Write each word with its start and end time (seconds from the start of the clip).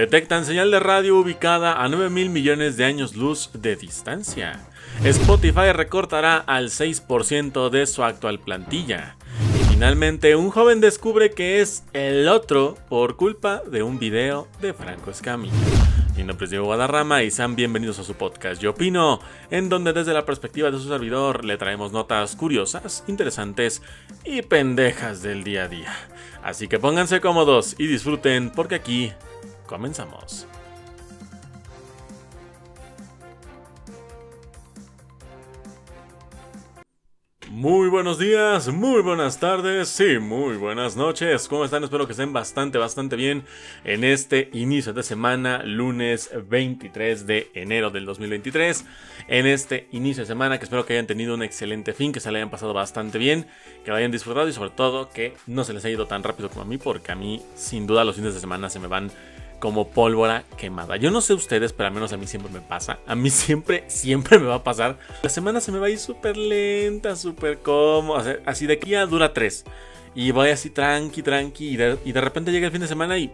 Detectan 0.00 0.46
señal 0.46 0.70
de 0.70 0.80
radio 0.80 1.18
ubicada 1.18 1.84
a 1.84 1.86
9 1.90 2.08
mil 2.08 2.30
millones 2.30 2.78
de 2.78 2.86
años 2.86 3.16
luz 3.16 3.50
de 3.52 3.76
distancia. 3.76 4.66
Spotify 5.04 5.72
recortará 5.74 6.38
al 6.38 6.70
6% 6.70 7.68
de 7.68 7.84
su 7.84 8.02
actual 8.02 8.40
plantilla. 8.40 9.16
Y 9.60 9.64
finalmente, 9.74 10.36
un 10.36 10.48
joven 10.48 10.80
descubre 10.80 11.32
que 11.32 11.60
es 11.60 11.84
el 11.92 12.28
otro 12.28 12.78
por 12.88 13.16
culpa 13.16 13.60
de 13.70 13.82
un 13.82 13.98
video 13.98 14.48
de 14.62 14.72
Franco 14.72 15.10
Escamilla. 15.10 15.52
Mi 16.16 16.24
nombre 16.24 16.44
es 16.44 16.50
Diego 16.50 16.64
Guadarrama 16.64 17.22
y 17.22 17.30
sean 17.30 17.54
bienvenidos 17.54 17.98
a 17.98 18.02
su 18.02 18.14
podcast 18.14 18.62
Yo 18.62 18.70
Opino, 18.70 19.20
en 19.50 19.68
donde 19.68 19.92
desde 19.92 20.14
la 20.14 20.24
perspectiva 20.24 20.70
de 20.70 20.78
su 20.78 20.88
servidor 20.88 21.44
le 21.44 21.58
traemos 21.58 21.92
notas 21.92 22.36
curiosas, 22.36 23.04
interesantes 23.06 23.82
y 24.24 24.40
pendejas 24.40 25.20
del 25.20 25.44
día 25.44 25.64
a 25.64 25.68
día. 25.68 25.94
Así 26.42 26.68
que 26.68 26.78
pónganse 26.78 27.20
cómodos 27.20 27.74
y 27.76 27.86
disfruten 27.86 28.50
porque 28.50 28.76
aquí 28.76 29.12
comenzamos. 29.70 30.48
Muy 37.48 37.88
buenos 37.88 38.18
días, 38.18 38.68
muy 38.68 39.02
buenas 39.02 39.38
tardes 39.38 40.00
y 40.00 40.18
muy 40.18 40.56
buenas 40.56 40.96
noches. 40.96 41.46
¿Cómo 41.46 41.64
están? 41.64 41.84
Espero 41.84 42.06
que 42.06 42.12
estén 42.12 42.32
bastante, 42.32 42.78
bastante 42.78 43.16
bien 43.16 43.44
en 43.84 44.02
este 44.02 44.48
inicio 44.52 44.92
de 44.92 45.02
semana, 45.02 45.62
lunes 45.64 46.30
23 46.48 47.26
de 47.26 47.50
enero 47.54 47.90
del 47.90 48.06
2023. 48.06 48.84
En 49.28 49.46
este 49.46 49.88
inicio 49.92 50.22
de 50.22 50.28
semana 50.28 50.58
que 50.58 50.64
espero 50.64 50.86
que 50.86 50.94
hayan 50.94 51.06
tenido 51.06 51.34
un 51.34 51.42
excelente 51.42 51.92
fin, 51.92 52.12
que 52.12 52.20
se 52.20 52.32
le 52.32 52.38
hayan 52.38 52.50
pasado 52.50 52.72
bastante 52.72 53.18
bien, 53.18 53.46
que 53.84 53.90
lo 53.90 53.96
hayan 53.96 54.10
disfrutado 54.10 54.48
y 54.48 54.52
sobre 54.52 54.70
todo 54.70 55.10
que 55.10 55.34
no 55.46 55.64
se 55.64 55.72
les 55.72 55.84
haya 55.84 55.94
ido 55.94 56.06
tan 56.06 56.22
rápido 56.22 56.48
como 56.48 56.62
a 56.62 56.64
mí, 56.64 56.78
porque 56.78 57.12
a 57.12 57.16
mí 57.16 57.42
sin 57.56 57.86
duda 57.86 58.04
los 58.04 58.16
fines 58.16 58.32
de 58.32 58.40
semana 58.40 58.70
se 58.70 58.78
me 58.78 58.86
van 58.86 59.10
como 59.60 59.88
pólvora 59.88 60.44
quemada. 60.56 60.96
Yo 60.96 61.10
no 61.10 61.20
sé 61.20 61.34
ustedes, 61.34 61.72
pero 61.72 61.88
al 61.88 61.94
menos 61.94 62.12
a 62.12 62.16
mí 62.16 62.26
siempre 62.26 62.50
me 62.50 62.60
pasa. 62.60 62.98
A 63.06 63.14
mí 63.14 63.30
siempre, 63.30 63.84
siempre 63.86 64.38
me 64.38 64.46
va 64.46 64.56
a 64.56 64.64
pasar. 64.64 64.98
La 65.22 65.28
semana 65.28 65.60
se 65.60 65.70
me 65.70 65.78
va 65.78 65.86
a 65.86 65.90
ir 65.90 65.98
súper 65.98 66.36
lenta, 66.36 67.14
súper 67.14 67.58
cómoda. 67.58 68.38
Así 68.46 68.66
de 68.66 68.74
aquí 68.74 68.90
ya 68.90 69.06
dura 69.06 69.32
tres. 69.32 69.64
Y 70.14 70.32
voy 70.32 70.50
así 70.50 70.70
tranqui, 70.70 71.22
tranqui. 71.22 71.68
Y 71.68 71.76
de, 71.76 72.20
repente 72.20 72.50
llega 72.50 72.66
el 72.66 72.72
fin 72.72 72.80
de 72.80 72.88
semana 72.88 73.16
y 73.18 73.32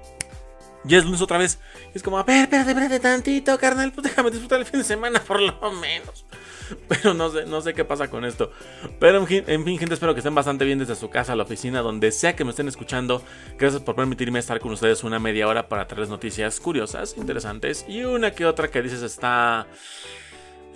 ya 0.84 0.98
es 0.98 1.04
lunes 1.04 1.22
otra 1.22 1.38
vez. 1.38 1.58
Y 1.94 1.96
es 1.96 2.02
como, 2.02 2.18
a 2.18 2.24
ver, 2.24 2.42
espérate, 2.42 2.70
espérate 2.70 3.00
tantito, 3.00 3.58
carnal. 3.58 3.92
Pues 3.92 4.04
déjame 4.04 4.30
disfrutar 4.30 4.58
el 4.58 4.66
fin 4.66 4.80
de 4.80 4.84
semana 4.84 5.20
por 5.20 5.40
lo 5.40 5.72
menos. 5.72 6.26
Pero 6.88 7.14
no 7.14 7.30
sé, 7.30 7.46
no 7.46 7.60
sé 7.60 7.74
qué 7.74 7.84
pasa 7.84 8.08
con 8.08 8.24
esto. 8.24 8.50
Pero 8.98 9.18
en 9.18 9.26
fin, 9.26 9.78
gente, 9.78 9.94
espero 9.94 10.14
que 10.14 10.20
estén 10.20 10.34
bastante 10.34 10.64
bien 10.64 10.78
desde 10.78 10.94
su 10.94 11.10
casa, 11.10 11.36
la 11.36 11.44
oficina, 11.44 11.80
donde 11.82 12.12
sea 12.12 12.36
que 12.36 12.44
me 12.44 12.50
estén 12.50 12.68
escuchando. 12.68 13.22
Gracias 13.58 13.82
por 13.82 13.94
permitirme 13.94 14.38
estar 14.38 14.60
con 14.60 14.72
ustedes 14.72 15.04
una 15.04 15.18
media 15.18 15.48
hora 15.48 15.68
para 15.68 15.86
traerles 15.86 16.10
noticias 16.10 16.60
curiosas, 16.60 17.16
interesantes 17.16 17.84
y 17.88 18.02
una 18.04 18.32
que 18.32 18.46
otra 18.46 18.68
que 18.68 18.82
dices 18.82 19.02
está 19.02 19.66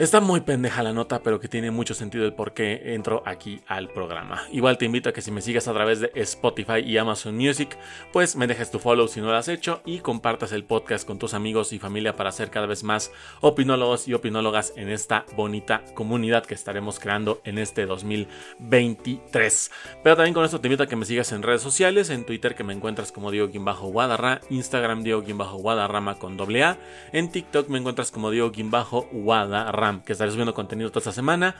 Está 0.01 0.23
muy 0.23 0.41
pendeja 0.41 0.83
la 0.83 0.95
nota, 0.95 1.23
pero 1.23 1.41
que 1.41 1.49
tiene 1.49 1.71
mucho 1.71 1.93
sentido 1.93 2.25
el 2.25 2.33
por 2.33 2.55
qué 2.55 2.95
entro 2.95 3.23
aquí 3.27 3.61
al 3.67 3.91
programa. 3.91 4.45
Igual 4.51 4.79
te 4.79 4.87
invito 4.87 5.11
a 5.11 5.13
que 5.13 5.21
si 5.21 5.31
me 5.31 5.43
sigues 5.43 5.69
a 5.69 5.75
través 5.75 6.01
de 6.01 6.11
Spotify 6.15 6.79
y 6.79 6.97
Amazon 6.97 7.37
Music, 7.37 7.77
pues 8.11 8.35
me 8.35 8.47
dejes 8.47 8.71
tu 8.71 8.79
follow 8.79 9.09
si 9.09 9.21
no 9.21 9.27
lo 9.27 9.37
has 9.37 9.49
hecho 9.49 9.83
y 9.85 9.99
compartas 9.99 10.53
el 10.53 10.65
podcast 10.65 11.07
con 11.07 11.19
tus 11.19 11.35
amigos 11.35 11.75
y 11.75 11.79
familia 11.79 12.17
para 12.17 12.33
ser 12.33 12.49
cada 12.49 12.65
vez 12.65 12.83
más 12.83 13.13
opinólogos 13.43 14.09
y 14.09 14.15
opinólogas 14.15 14.73
en 14.75 14.89
esta 14.89 15.27
bonita 15.37 15.83
comunidad 15.93 16.47
que 16.47 16.55
estaremos 16.55 16.99
creando 16.99 17.43
en 17.45 17.59
este 17.59 17.85
2023. 17.85 19.71
Pero 20.03 20.17
también 20.17 20.33
con 20.33 20.47
esto 20.47 20.63
te 20.63 20.69
invito 20.69 20.85
a 20.85 20.87
que 20.87 20.97
me 20.97 21.05
sigas 21.05 21.31
en 21.33 21.43
redes 21.43 21.61
sociales, 21.61 22.09
en 22.09 22.25
Twitter 22.25 22.55
que 22.55 22.65
me 22.65 22.73
encuentras 22.73 23.13
como 23.13 23.31
Diego-Guadarra, 23.31 24.41
Instagram 24.49 25.03
Diego-Guadarrama 25.03 26.19
con 26.19 26.39
doble 26.39 26.65
A, 26.65 26.79
en 27.13 27.31
TikTok 27.31 27.69
me 27.69 27.77
encuentras 27.77 28.11
como 28.11 28.31
Diego-Guadarrama 28.31 29.90
que 30.05 30.13
estaré 30.13 30.31
subiendo 30.31 30.55
contenido 30.55 30.91
toda 30.91 31.01
esta 31.01 31.13
semana 31.13 31.57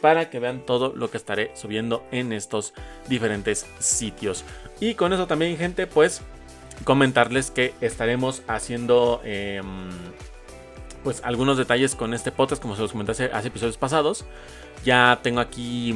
para 0.00 0.30
que 0.30 0.38
vean 0.38 0.64
todo 0.64 0.92
lo 0.94 1.10
que 1.10 1.16
estaré 1.16 1.50
subiendo 1.54 2.04
en 2.10 2.32
estos 2.32 2.74
diferentes 3.08 3.66
sitios. 3.78 4.44
Y 4.80 4.94
con 4.94 5.12
eso 5.12 5.26
también, 5.26 5.56
gente, 5.56 5.86
pues 5.86 6.22
comentarles 6.84 7.50
que 7.50 7.74
estaremos 7.80 8.42
haciendo 8.46 9.20
em, 9.24 9.90
pues 11.02 11.20
algunos 11.24 11.58
detalles 11.58 11.94
con 11.94 12.14
este 12.14 12.32
podcast, 12.32 12.62
como 12.62 12.76
se 12.76 12.82
los 12.82 12.92
comenté 12.92 13.12
hace, 13.12 13.48
episodios 13.48 13.76
pasados. 13.76 14.24
Ya 14.84 15.18
tengo 15.22 15.40
aquí 15.40 15.94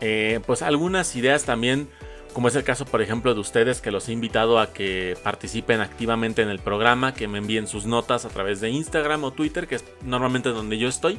eh, 0.00 0.40
pues 0.46 0.62
algunas 0.62 1.14
ideas 1.16 1.44
también. 1.44 1.88
Como 2.32 2.48
es 2.48 2.56
el 2.56 2.64
caso, 2.64 2.86
por 2.86 3.02
ejemplo, 3.02 3.34
de 3.34 3.40
ustedes 3.40 3.82
que 3.82 3.90
los 3.90 4.08
he 4.08 4.12
invitado 4.12 4.58
a 4.58 4.72
que 4.72 5.16
participen 5.22 5.80
activamente 5.80 6.40
en 6.40 6.48
el 6.48 6.60
programa, 6.60 7.12
que 7.12 7.28
me 7.28 7.38
envíen 7.38 7.66
sus 7.66 7.84
notas 7.84 8.24
a 8.24 8.30
través 8.30 8.60
de 8.60 8.70
Instagram 8.70 9.24
o 9.24 9.32
Twitter, 9.32 9.68
que 9.68 9.74
es 9.74 9.84
normalmente 10.02 10.48
donde 10.48 10.78
yo 10.78 10.88
estoy 10.88 11.18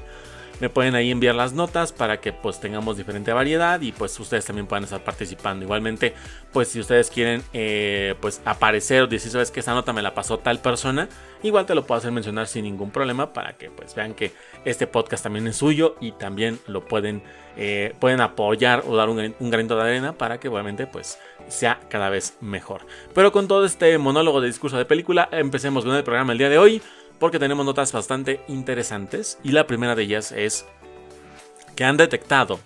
me 0.59 0.69
pueden 0.69 0.95
ahí 0.95 1.11
enviar 1.11 1.35
las 1.35 1.53
notas 1.53 1.91
para 1.91 2.19
que 2.19 2.31
pues 2.31 2.59
tengamos 2.59 2.97
diferente 2.97 3.33
variedad 3.33 3.81
y 3.81 3.91
pues 3.91 4.17
ustedes 4.19 4.45
también 4.45 4.67
puedan 4.67 4.83
estar 4.83 5.03
participando. 5.03 5.65
Igualmente, 5.65 6.13
pues 6.51 6.69
si 6.69 6.79
ustedes 6.79 7.09
quieren 7.09 7.43
eh, 7.53 8.15
pues 8.21 8.41
aparecer 8.45 9.03
o 9.03 9.07
decir, 9.07 9.31
sabes 9.31 9.51
que 9.51 9.59
esa 9.59 9.73
nota 9.73 9.93
me 9.93 10.01
la 10.01 10.13
pasó 10.13 10.39
tal 10.39 10.59
persona, 10.59 11.09
igual 11.41 11.65
te 11.65 11.75
lo 11.75 11.85
puedo 11.85 11.99
hacer 11.99 12.11
mencionar 12.11 12.47
sin 12.47 12.63
ningún 12.63 12.91
problema 12.91 13.33
para 13.33 13.53
que 13.57 13.69
pues 13.69 13.95
vean 13.95 14.13
que 14.13 14.31
este 14.65 14.87
podcast 14.87 15.23
también 15.23 15.47
es 15.47 15.57
suyo 15.57 15.95
y 15.99 16.13
también 16.13 16.59
lo 16.67 16.85
pueden, 16.85 17.23
eh, 17.57 17.93
pueden 17.99 18.21
apoyar 18.21 18.83
o 18.87 18.95
dar 18.95 19.09
un, 19.09 19.35
granito 19.39 19.75
de 19.75 19.81
arena 19.81 20.13
para 20.13 20.39
que 20.39 20.47
obviamente 20.47 20.87
pues 20.87 21.19
sea 21.47 21.79
cada 21.89 22.09
vez 22.09 22.37
mejor. 22.41 22.85
Pero 23.13 23.31
con 23.31 23.47
todo 23.47 23.65
este 23.65 23.97
monólogo 23.97 24.39
de 24.41 24.47
discurso 24.47 24.77
de 24.77 24.85
película, 24.85 25.27
empecemos 25.31 25.83
con 25.83 25.95
el 25.95 26.03
programa 26.03 26.31
el 26.31 26.37
día 26.37 26.49
de 26.49 26.57
hoy 26.57 26.81
porque 27.23 27.39
tenemos 27.39 27.65
notas 27.65 27.93
bastante 27.93 28.41
interesantes 28.49 29.39
y 29.45 29.53
la 29.53 29.65
primera 29.65 29.95
de 29.95 30.03
ellas 30.03 30.33
es 30.33 30.65
que 31.73 31.85
han 31.85 31.95
detectado 31.95 32.59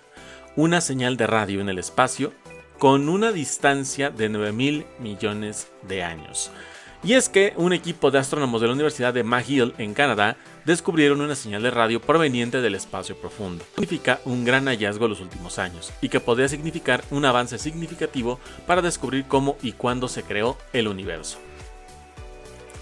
una 0.56 0.80
señal 0.80 1.16
de 1.16 1.28
radio 1.28 1.60
en 1.60 1.68
el 1.68 1.78
espacio 1.78 2.32
con 2.76 3.08
una 3.08 3.30
distancia 3.30 4.10
de 4.10 4.28
9 4.28 4.50
mil 4.50 4.84
millones 4.98 5.68
de 5.86 6.02
años. 6.02 6.50
Y 7.04 7.12
es 7.12 7.28
que 7.28 7.52
un 7.54 7.72
equipo 7.72 8.10
de 8.10 8.18
astrónomos 8.18 8.60
de 8.60 8.66
la 8.66 8.72
Universidad 8.72 9.14
de 9.14 9.22
McGill 9.22 9.74
en 9.78 9.94
Canadá 9.94 10.36
descubrieron 10.64 11.20
una 11.20 11.36
señal 11.36 11.62
de 11.62 11.70
radio 11.70 12.00
proveniente 12.00 12.60
del 12.60 12.74
espacio 12.74 13.16
profundo. 13.16 13.64
Significa 13.76 14.18
un 14.24 14.44
gran 14.44 14.66
hallazgo 14.66 15.04
en 15.04 15.10
los 15.10 15.20
últimos 15.20 15.60
años 15.60 15.92
y 16.02 16.08
que 16.08 16.18
podría 16.18 16.48
significar 16.48 17.04
un 17.12 17.24
avance 17.24 17.58
significativo 17.58 18.40
para 18.66 18.82
descubrir 18.82 19.26
cómo 19.28 19.56
y 19.62 19.70
cuándo 19.70 20.08
se 20.08 20.24
creó 20.24 20.58
el 20.72 20.88
universo 20.88 21.38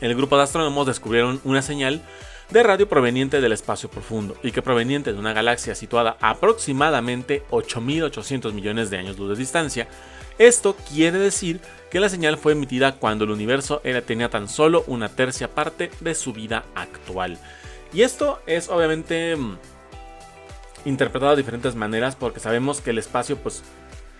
el 0.00 0.14
grupo 0.14 0.36
de 0.36 0.42
astrónomos 0.42 0.86
descubrieron 0.86 1.40
una 1.44 1.62
señal 1.62 2.02
de 2.50 2.62
radio 2.62 2.88
proveniente 2.88 3.40
del 3.40 3.52
espacio 3.52 3.90
profundo 3.90 4.36
y 4.42 4.52
que 4.52 4.62
proveniente 4.62 5.12
de 5.12 5.18
una 5.18 5.32
galaxia 5.32 5.74
situada 5.74 6.16
aproximadamente 6.20 7.42
8.800 7.50 8.52
millones 8.52 8.90
de 8.90 8.98
años 8.98 9.18
luz 9.18 9.30
de 9.30 9.36
distancia. 9.36 9.88
Esto 10.38 10.76
quiere 10.76 11.18
decir 11.18 11.60
que 11.90 11.98
la 11.98 12.08
señal 12.08 12.36
fue 12.36 12.52
emitida 12.52 12.96
cuando 12.96 13.24
el 13.24 13.30
universo 13.30 13.80
era, 13.84 14.02
tenía 14.02 14.28
tan 14.28 14.48
solo 14.48 14.84
una 14.86 15.08
tercia 15.08 15.54
parte 15.54 15.90
de 16.00 16.14
su 16.14 16.32
vida 16.32 16.64
actual. 16.74 17.38
Y 17.92 18.02
esto 18.02 18.40
es 18.46 18.68
obviamente 18.68 19.34
mm, 19.34 19.58
interpretado 20.84 21.32
de 21.32 21.38
diferentes 21.42 21.74
maneras 21.74 22.14
porque 22.14 22.40
sabemos 22.40 22.80
que 22.80 22.90
el 22.90 22.98
espacio, 22.98 23.38
pues, 23.38 23.62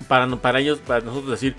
para, 0.08 0.26
para 0.36 0.60
ellos, 0.60 0.78
para 0.78 1.04
nosotros 1.04 1.30
decir, 1.30 1.54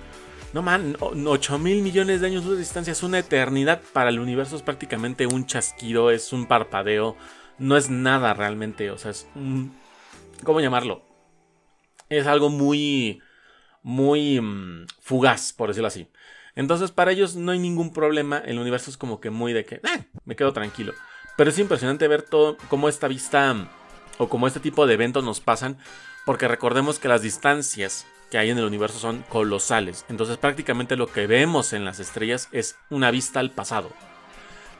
no 0.54 0.62
man, 0.62 0.96
8 1.00 1.60
mil 1.60 1.82
millones 1.82 2.22
de 2.22 2.28
años 2.28 2.50
de 2.50 2.58
distancia 2.58 2.92
es 2.92 3.04
una 3.04 3.20
eternidad. 3.20 3.82
Para 3.94 4.10
el 4.10 4.20
universo 4.20 4.56
es 4.56 4.62
prácticamente 4.62 5.28
un 5.28 5.46
chasquido, 5.46 6.10
es 6.10 6.32
un 6.32 6.46
parpadeo. 6.46 7.18
No 7.58 7.76
es 7.76 7.90
nada 7.90 8.34
realmente. 8.34 8.92
O 8.92 8.98
sea, 8.98 9.12
es. 9.12 9.28
¿Cómo 10.44 10.62
llamarlo? 10.62 11.04
Es 12.10 12.28
algo 12.28 12.50
muy. 12.50 13.22
Muy 13.84 14.42
mm, 14.42 14.86
fugaz, 15.02 15.54
por 15.54 15.70
decirlo 15.70 15.88
así. 15.88 16.10
Entonces, 16.56 16.92
para 16.92 17.12
ellos 17.12 17.36
no 17.36 17.52
hay 17.52 17.60
ningún 17.60 17.94
problema. 17.94 18.40
El 18.40 18.60
universo 18.60 18.90
es 18.90 18.98
como 18.98 19.20
que 19.20 19.30
muy 19.30 19.54
de 19.54 19.66
que. 19.66 19.76
Eh, 19.76 20.06
me 20.26 20.36
quedo 20.36 20.54
tranquilo. 20.54 20.94
Pero 21.36 21.50
es 21.50 21.60
impresionante 21.60 22.08
ver 22.08 22.22
todo. 22.22 22.58
Cómo 22.70 22.90
esta 22.90 23.08
vista. 23.08 23.70
O 24.18 24.30
cómo 24.30 24.48
este 24.48 24.60
tipo 24.60 24.88
de 24.88 24.94
eventos 24.94 25.24
nos 25.24 25.42
pasan. 25.42 25.78
Porque 26.26 26.48
recordemos 26.48 27.00
que 27.00 27.08
las 27.08 27.22
distancias 27.22 28.06
que 28.30 28.38
hay 28.38 28.50
en 28.50 28.58
el 28.58 28.66
universo 28.66 29.00
son 29.00 29.24
colosales. 29.30 30.06
Entonces 30.10 30.38
prácticamente 30.38 30.96
lo 30.96 31.08
que 31.08 31.28
vemos 31.28 31.74
en 31.74 31.86
las 31.86 32.00
estrellas 32.00 32.50
es 32.52 32.78
una 32.90 33.12
vista 33.12 33.40
al 33.40 33.52
pasado. 33.52 33.92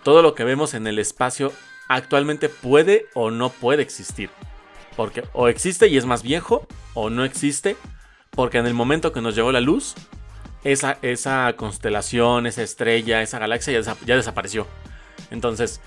Todo 0.04 0.22
lo 0.22 0.36
que 0.36 0.44
vemos 0.44 0.74
en 0.74 0.88
el 0.88 1.00
espacio 1.00 1.52
actualmente 1.88 2.50
puede 2.50 3.08
o 3.14 3.32
no 3.32 3.50
puede 3.50 3.84
existir. 3.84 4.30
Porque 4.96 5.24
o 5.34 5.48
existe 5.48 5.88
y 5.88 5.98
es 5.98 6.06
más 6.06 6.24
viejo, 6.24 6.68
o 6.94 7.10
no 7.10 7.24
existe, 7.24 7.78
porque 8.32 8.58
en 8.58 8.66
el 8.66 8.74
momento 8.74 9.14
que 9.14 9.22
nos 9.22 9.36
llegó 9.36 9.52
la 9.52 9.62
luz, 9.62 9.96
esa, 10.64 10.98
esa 11.02 11.54
constelación, 11.56 12.48
esa 12.48 12.64
estrella, 12.64 13.22
esa 13.22 13.40
galaxia 13.40 13.80
ya, 13.80 13.96
ya 14.06 14.16
desapareció. 14.16 14.68
Entonces, 15.30 15.82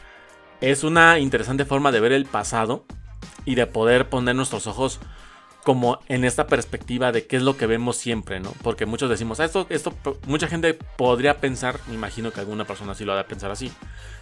es 0.60 0.84
una 0.84 1.18
interesante 1.18 1.64
forma 1.64 1.90
de 1.90 2.00
ver 2.00 2.12
el 2.12 2.26
pasado 2.26 2.84
y 3.44 3.54
de 3.54 3.66
poder 3.66 4.08
poner 4.08 4.36
nuestros 4.36 4.66
ojos 4.66 5.00
como 5.64 6.00
en 6.08 6.24
esta 6.24 6.46
perspectiva 6.46 7.12
de 7.12 7.26
qué 7.26 7.36
es 7.36 7.42
lo 7.42 7.56
que 7.56 7.66
vemos 7.66 7.96
siempre, 7.96 8.40
¿no? 8.40 8.52
Porque 8.62 8.86
muchos 8.86 9.10
decimos, 9.10 9.40
ah, 9.40 9.44
esto, 9.44 9.66
esto, 9.68 9.94
mucha 10.26 10.48
gente 10.48 10.74
podría 10.74 11.38
pensar, 11.38 11.78
me 11.88 11.94
imagino 11.94 12.32
que 12.32 12.40
alguna 12.40 12.64
persona 12.64 12.94
sí 12.94 13.04
lo 13.04 13.12
ha 13.12 13.16
de 13.16 13.24
pensar 13.24 13.50
así, 13.50 13.70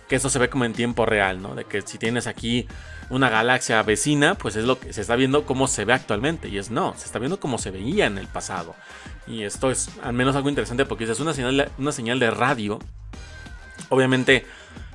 que 0.08 0.16
esto 0.16 0.30
se 0.30 0.38
ve 0.38 0.48
como 0.48 0.64
en 0.64 0.72
tiempo 0.72 1.06
real, 1.06 1.40
¿no? 1.40 1.54
De 1.54 1.64
que 1.64 1.82
si 1.82 1.98
tienes 1.98 2.26
aquí 2.26 2.66
una 3.10 3.28
galaxia 3.28 3.82
vecina, 3.82 4.34
pues 4.34 4.56
es 4.56 4.64
lo 4.64 4.80
que 4.80 4.92
se 4.92 5.00
está 5.00 5.14
viendo 5.16 5.44
cómo 5.44 5.68
se 5.68 5.84
ve 5.84 5.92
actualmente. 5.92 6.48
Y 6.48 6.58
es 6.58 6.70
no, 6.70 6.94
se 6.96 7.04
está 7.04 7.18
viendo 7.18 7.38
cómo 7.38 7.58
se 7.58 7.70
veía 7.70 8.06
en 8.06 8.18
el 8.18 8.26
pasado. 8.26 8.74
Y 9.26 9.42
esto 9.42 9.70
es 9.70 9.90
al 10.02 10.14
menos 10.14 10.34
algo 10.34 10.48
interesante 10.48 10.86
porque 10.86 11.04
es 11.04 11.20
una 11.20 11.34
señal 11.34 11.70
una 11.78 11.92
señal 11.92 12.18
de 12.18 12.30
radio. 12.30 12.78
Obviamente, 13.90 14.44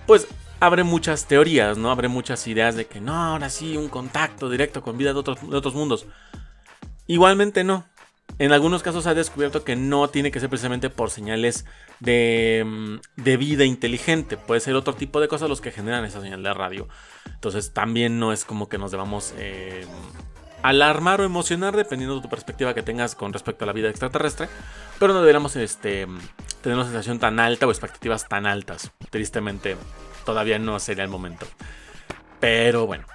pues 0.06 0.28
abre 0.65 0.83
muchas 0.83 1.25
teorías, 1.25 1.77
¿no? 1.77 1.92
Abre 1.92 2.07
muchas 2.07 2.48
ideas 2.48 2.75
de 2.75 2.86
que 2.86 3.01
no, 3.01 3.13
ahora 3.13 3.50
sí, 3.50 3.75
un 3.75 3.89
contacto 3.89 4.50
directo 4.50 4.81
con 4.81 4.98
vida 4.98 5.12
de 5.12 5.19
otros, 5.19 5.50
de 5.50 5.57
otros 5.57 5.75
mundos. 5.75 6.06
Igualmente 7.06 7.65
no. 7.65 7.86
En 8.39 8.54
algunos 8.54 8.81
casos 8.81 9.04
se 9.04 9.10
ha 9.10 9.13
descubierto 9.13 9.65
que 9.65 9.75
no 9.75 10.07
tiene 10.07 10.31
que 10.31 10.39
ser 10.39 10.50
precisamente 10.50 10.89
por 10.89 11.10
señales 11.10 11.65
de, 12.00 12.63
mm, 12.65 13.21
de, 13.21 13.38
vida 13.38 13.65
inteligente. 13.65 14.38
Puede 14.38 14.62
ser 14.62 14.75
otro 14.75 14.94
tipo 14.94 15.19
de 15.19 15.27
cosas 15.27 15.50
los 15.50 15.60
que 15.60 15.71
generan 15.71 16.06
esa 16.06 16.21
señal 16.21 16.42
de 16.42 16.54
radio. 16.54 16.88
Entonces 17.25 17.74
también 17.74 18.18
no 18.18 18.31
es 18.31 18.45
como 18.45 18.69
que 18.69 18.77
nos 18.77 18.92
debamos 18.92 19.33
eh, 19.38 19.86
alarmar 20.62 21.19
o 21.19 21.25
emocionar 21.25 21.75
dependiendo 21.75 22.15
de 22.15 22.21
tu 22.21 22.30
perspectiva 22.30 22.74
que 22.74 22.81
tengas 22.81 23.15
con 23.15 23.33
respecto 23.33 23.65
a 23.65 23.68
la 23.68 23.74
vida 23.74 23.89
extraterrestre. 23.89 24.48
Pero 24.98 25.13
no 25.13 25.19
deberíamos 25.19 25.57
este, 25.57 26.07
tener 26.62 26.77
una 26.77 26.86
sensación 26.86 27.19
tan 27.19 27.42
alta 27.42 27.68
o 27.68 27.69
expectativas 27.69 28.30
tan 28.30 28.45
altas. 28.45 28.94
Tristemente 29.10 29.75
todavía 30.24 30.60
no 30.60 30.80
sería 30.80 31.04
el 31.04 31.10
momento. 31.10 31.46
Pero 32.40 32.86
bueno. 32.86 33.06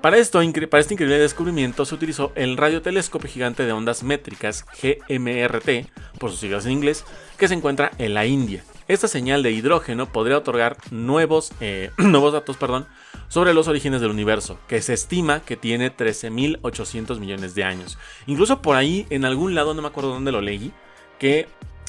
Para, 0.00 0.16
esto, 0.16 0.40
para 0.70 0.80
este 0.80 0.94
increíble 0.94 1.18
descubrimiento 1.18 1.84
se 1.84 1.94
utilizó 1.94 2.32
el 2.34 2.56
radiotelescopio 2.56 3.28
gigante 3.28 3.66
de 3.66 3.72
ondas 3.72 4.02
métricas 4.02 4.64
GMRT, 4.82 6.18
por 6.18 6.30
sus 6.30 6.40
siglas 6.40 6.64
en 6.64 6.72
inglés, 6.72 7.04
que 7.36 7.48
se 7.48 7.54
encuentra 7.54 7.90
en 7.98 8.14
la 8.14 8.24
India. 8.24 8.64
Esta 8.88 9.08
señal 9.08 9.42
de 9.42 9.50
hidrógeno 9.50 10.10
podría 10.10 10.38
otorgar 10.38 10.78
nuevos, 10.90 11.52
eh, 11.60 11.90
nuevos 11.98 12.32
datos 12.32 12.56
perdón, 12.56 12.86
sobre 13.28 13.52
los 13.52 13.68
orígenes 13.68 14.00
del 14.00 14.10
universo, 14.10 14.58
que 14.68 14.80
se 14.80 14.94
estima 14.94 15.40
que 15.40 15.58
tiene 15.58 15.94
13.800 15.94 17.18
millones 17.20 17.54
de 17.54 17.64
años. 17.64 17.98
Incluso 18.26 18.62
por 18.62 18.76
ahí, 18.76 19.06
en 19.10 19.26
algún 19.26 19.54
lado, 19.54 19.74
no 19.74 19.82
me 19.82 19.88
acuerdo 19.88 20.14
dónde 20.14 20.32
lo 20.32 20.40
leí, 20.40 20.72
que 21.18 21.46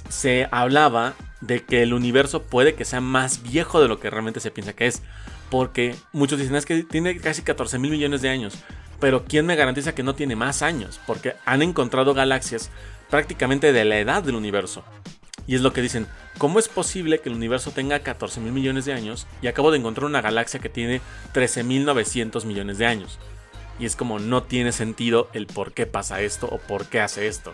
se 0.10 0.50
hablaba 0.52 1.14
de 1.42 1.64
que 1.64 1.82
el 1.82 1.94
universo 1.94 2.44
puede 2.44 2.76
que 2.76 2.86
sea 2.86 3.02
más 3.02 3.44
viejo 3.44 3.82
de 3.82 3.88
lo 3.88 4.00
que 4.00 4.10
realmente 4.10 4.40
se 4.40 4.52
piensa 4.52 4.74
que 4.74 4.88
es. 4.88 5.02
Porque 5.50 5.96
muchos 6.14 6.40
dicen 6.40 6.56
es 6.56 6.66
que 6.66 6.84
tiene 6.84 7.18
casi 7.18 7.42
14 7.42 7.78
mil 7.78 7.92
millones 7.92 8.22
de 8.22 8.30
años. 8.30 8.58
Pero 9.00 9.26
¿quién 9.26 9.46
me 9.46 9.56
garantiza 9.56 9.94
que 9.94 10.04
no 10.04 10.16
tiene 10.16 10.36
más 10.36 10.62
años? 10.62 11.02
Porque 11.06 11.36
han 11.46 11.62
encontrado 11.62 12.14
galaxias 12.14 12.70
prácticamente 13.10 13.74
de 13.74 13.84
la 13.84 14.00
edad 14.00 14.24
del 14.24 14.36
universo. 14.36 14.84
Y 15.48 15.56
es 15.56 15.62
lo 15.62 15.74
que 15.74 15.82
dicen, 15.82 16.08
¿cómo 16.38 16.60
es 16.60 16.70
posible 16.70 17.20
que 17.20 17.30
el 17.30 17.36
universo 17.36 17.72
tenga 17.72 18.00
14 18.00 18.40
mil 18.40 18.54
millones 18.54 18.86
de 18.86 18.94
años 18.94 19.28
y 19.42 19.48
acabo 19.48 19.72
de 19.72 19.80
encontrar 19.80 20.06
una 20.06 20.22
galaxia 20.22 20.60
que 20.60 20.70
tiene 20.70 21.02
13.900 21.34 22.46
millones 22.46 22.78
de 22.78 22.86
años? 22.86 23.20
Y 23.80 23.86
es 23.86 23.96
como 23.96 24.20
no 24.20 24.44
tiene 24.44 24.72
sentido 24.72 25.30
el 25.34 25.48
por 25.48 25.74
qué 25.74 25.88
pasa 25.88 26.22
esto 26.22 26.48
o 26.50 26.60
por 26.60 26.86
qué 26.86 27.02
hace 27.02 27.28
esto. 27.28 27.54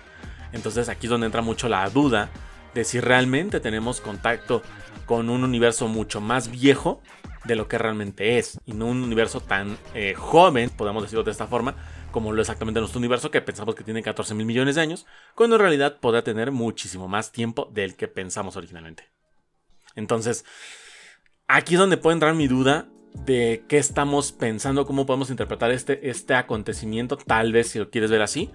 Entonces 0.51 0.89
aquí 0.89 1.07
es 1.07 1.11
donde 1.11 1.27
entra 1.27 1.41
mucho 1.41 1.69
la 1.69 1.89
duda 1.89 2.29
de 2.77 2.83
si 2.83 2.99
realmente 2.99 3.59
tenemos 3.59 4.01
contacto 4.01 4.61
con 5.07 5.31
un 5.31 5.43
universo 5.43 5.87
mucho 5.87 6.21
más 6.21 6.51
viejo 6.51 7.01
de 7.45 7.55
lo 7.55 7.67
que 7.67 7.79
realmente 7.79 8.37
es 8.37 8.59
y 8.67 8.73
no 8.73 8.85
un 8.85 9.01
universo 9.01 9.41
tan 9.41 9.79
eh, 9.95 10.13
joven, 10.13 10.69
podemos 10.69 11.01
decirlo 11.01 11.23
de 11.23 11.31
esta 11.31 11.47
forma, 11.47 11.75
como 12.11 12.31
lo 12.31 12.41
exactamente 12.41 12.79
nuestro 12.79 12.99
universo 12.99 13.31
que 13.31 13.41
pensamos 13.41 13.73
que 13.73 13.83
tiene 13.83 14.03
14 14.03 14.35
mil 14.35 14.45
millones 14.45 14.75
de 14.75 14.81
años, 14.81 15.07
cuando 15.33 15.55
en 15.55 15.61
realidad 15.61 15.99
podrá 15.99 16.23
tener 16.23 16.51
muchísimo 16.51 17.07
más 17.07 17.31
tiempo 17.31 17.67
del 17.73 17.95
que 17.95 18.07
pensamos 18.07 18.55
originalmente. 18.57 19.05
Entonces, 19.95 20.45
aquí 21.47 21.73
es 21.73 21.79
donde 21.79 21.97
puede 21.97 22.13
entrar 22.13 22.35
mi 22.35 22.47
duda 22.47 22.89
de 23.25 23.63
qué 23.67 23.79
estamos 23.79 24.33
pensando, 24.33 24.85
cómo 24.85 25.07
podemos 25.07 25.31
interpretar 25.31 25.71
este, 25.71 26.11
este 26.11 26.35
acontecimiento, 26.35 27.17
tal 27.17 27.53
vez 27.53 27.69
si 27.69 27.79
lo 27.79 27.89
quieres 27.89 28.11
ver 28.11 28.21
así, 28.21 28.51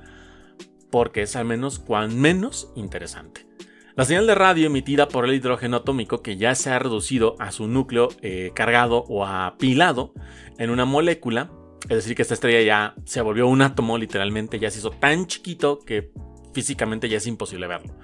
porque 0.92 1.22
es 1.22 1.34
al 1.34 1.44
menos 1.44 1.80
cuan 1.80 2.20
menos 2.20 2.70
interesante. 2.76 3.51
La 3.94 4.06
señal 4.06 4.26
de 4.26 4.34
radio 4.34 4.68
emitida 4.68 5.06
por 5.06 5.26
el 5.26 5.34
hidrógeno 5.34 5.76
atómico 5.76 6.22
que 6.22 6.38
ya 6.38 6.54
se 6.54 6.70
ha 6.70 6.78
reducido 6.78 7.36
a 7.38 7.52
su 7.52 7.68
núcleo 7.68 8.08
eh, 8.22 8.50
cargado 8.54 9.04
o 9.06 9.26
apilado 9.26 10.14
en 10.56 10.70
una 10.70 10.86
molécula, 10.86 11.50
es 11.82 11.96
decir, 11.96 12.16
que 12.16 12.22
esta 12.22 12.32
estrella 12.32 12.62
ya 12.62 12.94
se 13.04 13.20
volvió 13.20 13.46
un 13.46 13.60
átomo 13.60 13.98
literalmente, 13.98 14.58
ya 14.58 14.70
se 14.70 14.78
hizo 14.78 14.92
tan 14.92 15.26
chiquito 15.26 15.78
que 15.78 16.10
físicamente 16.54 17.10
ya 17.10 17.18
es 17.18 17.26
imposible 17.26 17.66
verlo. 17.66 17.94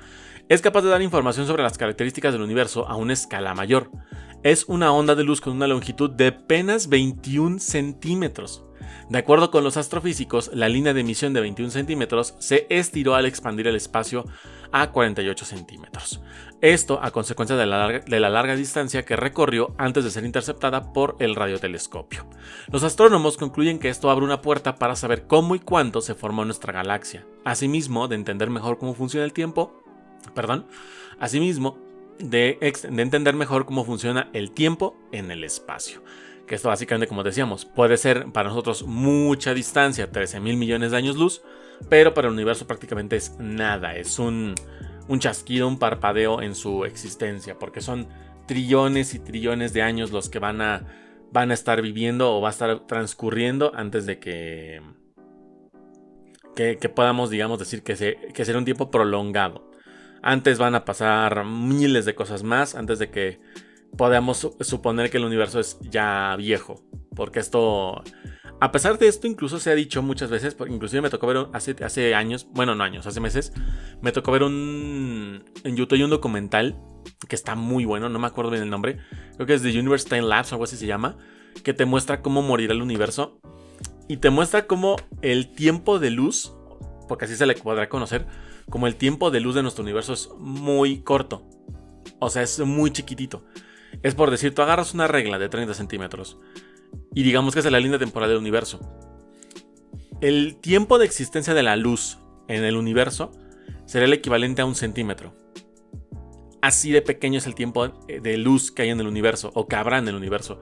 Es 0.50 0.60
capaz 0.60 0.82
de 0.82 0.90
dar 0.90 1.00
información 1.00 1.46
sobre 1.46 1.62
las 1.62 1.78
características 1.78 2.34
del 2.34 2.42
universo 2.42 2.86
a 2.86 2.96
una 2.96 3.14
escala 3.14 3.54
mayor. 3.54 3.90
Es 4.42 4.64
una 4.66 4.92
onda 4.92 5.14
de 5.14 5.24
luz 5.24 5.40
con 5.40 5.54
una 5.54 5.66
longitud 5.66 6.10
de 6.10 6.28
apenas 6.28 6.90
21 6.90 7.60
centímetros. 7.60 8.62
De 9.08 9.18
acuerdo 9.18 9.50
con 9.50 9.64
los 9.64 9.78
astrofísicos, 9.78 10.50
la 10.52 10.68
línea 10.68 10.92
de 10.92 11.00
emisión 11.00 11.32
de 11.32 11.40
21 11.40 11.70
centímetros 11.70 12.34
se 12.40 12.66
estiró 12.68 13.14
al 13.14 13.24
expandir 13.24 13.66
el 13.66 13.76
espacio 13.76 14.26
a 14.72 14.90
48 14.90 15.44
centímetros. 15.44 16.20
Esto 16.60 16.98
a 17.02 17.12
consecuencia 17.12 17.56
de 17.56 17.66
la, 17.66 18.30
larga, 18.30 18.56
distancia 18.56 19.04
que 19.04 19.16
recorrió 19.16 19.74
antes 19.78 20.04
de 20.04 20.10
ser 20.10 20.24
interceptada 20.24 20.92
por 20.92 21.16
el 21.20 21.36
radiotelescopio. 21.36 22.26
Los 22.72 22.82
astrónomos 22.82 23.36
concluyen 23.36 23.78
que 23.78 23.88
esto 23.88 24.10
abre 24.10 24.24
una 24.24 24.42
puerta 24.42 24.76
para 24.76 24.96
saber 24.96 25.26
cómo 25.26 25.54
y 25.54 25.60
cuándo 25.60 26.00
se 26.00 26.14
formó 26.14 26.44
nuestra 26.44 26.72
galaxia. 26.72 27.24
Asimismo, 27.44 28.08
de 28.08 28.16
entender 28.16 28.50
mejor 28.50 28.78
cómo 28.78 28.94
funciona 28.94 29.24
el 29.24 29.32
tiempo, 29.32 29.82
perdón, 30.34 30.66
asimismo, 31.20 31.78
de, 32.18 32.58
de 32.60 33.02
entender 33.02 33.34
mejor 33.34 33.64
cómo 33.64 33.84
funciona 33.84 34.28
el 34.32 34.50
tiempo 34.50 34.96
en 35.12 35.30
el 35.30 35.44
espacio 35.44 36.02
que 36.48 36.56
esto 36.56 36.68
básicamente, 36.68 37.06
como 37.06 37.22
decíamos, 37.22 37.64
puede 37.64 37.96
ser 37.96 38.32
para 38.32 38.48
nosotros 38.48 38.82
mucha 38.82 39.54
distancia, 39.54 40.10
13 40.10 40.40
mil 40.40 40.56
millones 40.56 40.90
de 40.90 40.96
años 40.96 41.16
luz, 41.16 41.42
pero 41.88 42.14
para 42.14 42.28
el 42.28 42.34
universo 42.34 42.66
prácticamente 42.66 43.16
es 43.16 43.36
nada, 43.38 43.96
es 43.96 44.18
un, 44.18 44.54
un 45.08 45.18
chasquido, 45.20 45.68
un 45.68 45.78
parpadeo 45.78 46.42
en 46.42 46.54
su 46.54 46.84
existencia, 46.84 47.58
porque 47.58 47.80
son 47.80 48.08
trillones 48.46 49.14
y 49.14 49.18
trillones 49.18 49.72
de 49.72 49.82
años 49.82 50.10
los 50.10 50.28
que 50.28 50.38
van 50.38 50.60
a, 50.60 50.86
van 51.32 51.50
a 51.50 51.54
estar 51.54 51.80
viviendo 51.82 52.34
o 52.34 52.40
va 52.40 52.48
a 52.48 52.52
estar 52.52 52.86
transcurriendo 52.86 53.72
antes 53.74 54.06
de 54.06 54.18
que, 54.18 54.82
que, 56.54 56.88
podamos, 56.88 57.30
digamos, 57.30 57.58
decir 57.58 57.82
que, 57.82 57.96
se, 57.96 58.16
que 58.34 58.44
será 58.44 58.58
un 58.58 58.64
tiempo 58.64 58.90
prolongado. 58.90 59.70
Antes 60.22 60.58
van 60.58 60.74
a 60.74 60.84
pasar 60.84 61.44
miles 61.44 62.04
de 62.04 62.14
cosas 62.14 62.42
más, 62.42 62.74
antes 62.74 62.98
de 62.98 63.10
que 63.10 63.40
podamos 63.96 64.56
suponer 64.60 65.10
que 65.10 65.18
el 65.18 65.24
universo 65.24 65.60
es 65.60 65.78
ya 65.80 66.34
viejo. 66.36 66.82
Porque 67.14 67.38
esto, 67.38 68.02
a 68.60 68.72
pesar 68.72 68.98
de 68.98 69.06
esto, 69.06 69.26
incluso 69.26 69.60
se 69.60 69.70
ha 69.70 69.74
dicho 69.74 70.02
muchas 70.02 70.30
veces, 70.30 70.56
inclusive 70.68 71.00
me 71.00 71.10
tocó 71.10 71.26
ver 71.26 71.46
hace, 71.52 71.76
hace 71.84 72.14
años, 72.14 72.48
bueno, 72.52 72.74
no 72.74 72.82
años, 72.82 73.06
hace 73.06 73.20
meses, 73.20 73.52
me 74.02 74.10
tocó 74.10 74.32
ver 74.32 74.42
un, 74.42 75.44
en 75.64 75.76
YouTube 75.76 76.02
un 76.02 76.10
documental 76.10 76.76
que 77.28 77.36
está 77.36 77.54
muy 77.54 77.84
bueno, 77.84 78.08
no 78.08 78.18
me 78.18 78.26
acuerdo 78.26 78.50
bien 78.50 78.62
el 78.64 78.70
nombre, 78.70 78.98
creo 79.34 79.46
que 79.46 79.54
es 79.54 79.62
The 79.62 79.78
Universe 79.78 80.08
Time 80.08 80.22
Labs 80.22 80.50
o 80.50 80.56
algo 80.56 80.64
así 80.64 80.76
se 80.76 80.86
llama, 80.86 81.16
que 81.62 81.72
te 81.72 81.84
muestra 81.84 82.20
cómo 82.20 82.42
morirá 82.42 82.72
el 82.74 82.82
universo 82.82 83.40
y 84.08 84.16
te 84.16 84.30
muestra 84.30 84.66
cómo 84.66 84.96
el 85.22 85.54
tiempo 85.54 85.98
de 85.98 86.10
luz, 86.10 86.54
porque 87.06 87.26
así 87.26 87.36
se 87.36 87.46
le 87.46 87.54
podrá 87.54 87.88
conocer, 87.88 88.26
como 88.68 88.86
el 88.86 88.96
tiempo 88.96 89.30
de 89.30 89.40
luz 89.40 89.54
de 89.54 89.62
nuestro 89.62 89.82
universo 89.82 90.12
es 90.12 90.30
muy 90.38 91.02
corto. 91.02 91.48
O 92.20 92.30
sea, 92.30 92.42
es 92.42 92.58
muy 92.60 92.90
chiquitito. 92.90 93.44
Es 94.02 94.14
por 94.14 94.30
decir, 94.30 94.54
tú 94.54 94.62
agarras 94.62 94.94
una 94.94 95.06
regla 95.06 95.38
de 95.38 95.48
30 95.48 95.74
centímetros 95.74 96.38
y 97.14 97.22
digamos 97.22 97.54
que 97.54 97.60
es 97.60 97.70
la 97.70 97.80
línea 97.80 97.98
temporal 97.98 98.28
del 98.28 98.38
universo. 98.38 98.80
El 100.20 100.56
tiempo 100.56 100.98
de 100.98 101.06
existencia 101.06 101.54
de 101.54 101.62
la 101.62 101.76
luz 101.76 102.18
en 102.48 102.64
el 102.64 102.76
universo 102.76 103.32
será 103.86 104.04
el 104.04 104.12
equivalente 104.12 104.62
a 104.62 104.66
un 104.66 104.74
centímetro. 104.74 105.32
Así 106.60 106.90
de 106.90 107.02
pequeño 107.02 107.38
es 107.38 107.46
el 107.46 107.54
tiempo 107.54 107.88
de 107.88 108.36
luz 108.36 108.72
que 108.72 108.82
hay 108.82 108.90
en 108.90 109.00
el 109.00 109.06
universo 109.06 109.52
o 109.54 109.68
que 109.68 109.76
habrá 109.76 109.98
en 109.98 110.08
el 110.08 110.16
universo. 110.16 110.60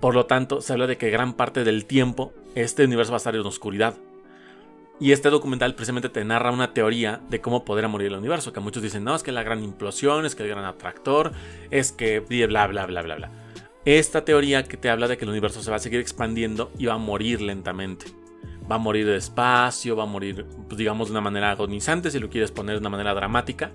Por 0.00 0.14
lo 0.14 0.26
tanto, 0.26 0.60
se 0.60 0.72
habla 0.72 0.86
de 0.86 0.98
que 0.98 1.10
gran 1.10 1.32
parte 1.32 1.64
del 1.64 1.86
tiempo 1.86 2.32
este 2.54 2.84
universo 2.84 3.12
va 3.12 3.16
a 3.16 3.18
estar 3.18 3.34
en 3.34 3.40
oscuridad. 3.40 3.94
Y 5.00 5.12
este 5.12 5.30
documental 5.30 5.74
precisamente 5.74 6.08
te 6.08 6.24
narra 6.24 6.50
una 6.50 6.74
teoría 6.74 7.20
de 7.30 7.40
cómo 7.40 7.64
podrá 7.64 7.88
morir 7.88 8.08
el 8.08 8.18
universo, 8.18 8.52
que 8.52 8.60
muchos 8.60 8.82
dicen, 8.82 9.04
no, 9.04 9.14
es 9.14 9.22
que 9.22 9.32
la 9.32 9.44
gran 9.44 9.62
implosión, 9.62 10.26
es 10.26 10.34
que 10.34 10.42
el 10.42 10.48
gran 10.48 10.64
atractor, 10.64 11.32
es 11.70 11.92
que 11.92 12.20
bla, 12.20 12.66
bla, 12.66 12.86
bla, 12.86 13.02
bla, 13.02 13.14
bla. 13.14 13.30
Esta 13.88 14.22
teoría 14.22 14.64
que 14.64 14.76
te 14.76 14.90
habla 14.90 15.08
de 15.08 15.16
que 15.16 15.24
el 15.24 15.30
universo 15.30 15.62
se 15.62 15.70
va 15.70 15.76
a 15.76 15.78
seguir 15.78 15.98
expandiendo 15.98 16.70
y 16.76 16.84
va 16.84 16.92
a 16.92 16.98
morir 16.98 17.40
lentamente. 17.40 18.04
Va 18.70 18.74
a 18.74 18.78
morir 18.78 19.06
despacio, 19.06 19.96
va 19.96 20.02
a 20.02 20.06
morir, 20.06 20.44
pues, 20.68 20.76
digamos, 20.76 21.08
de 21.08 21.12
una 21.12 21.22
manera 21.22 21.52
agonizante, 21.52 22.10
si 22.10 22.18
lo 22.18 22.28
quieres 22.28 22.50
poner 22.50 22.74
de 22.74 22.80
una 22.80 22.90
manera 22.90 23.14
dramática. 23.14 23.72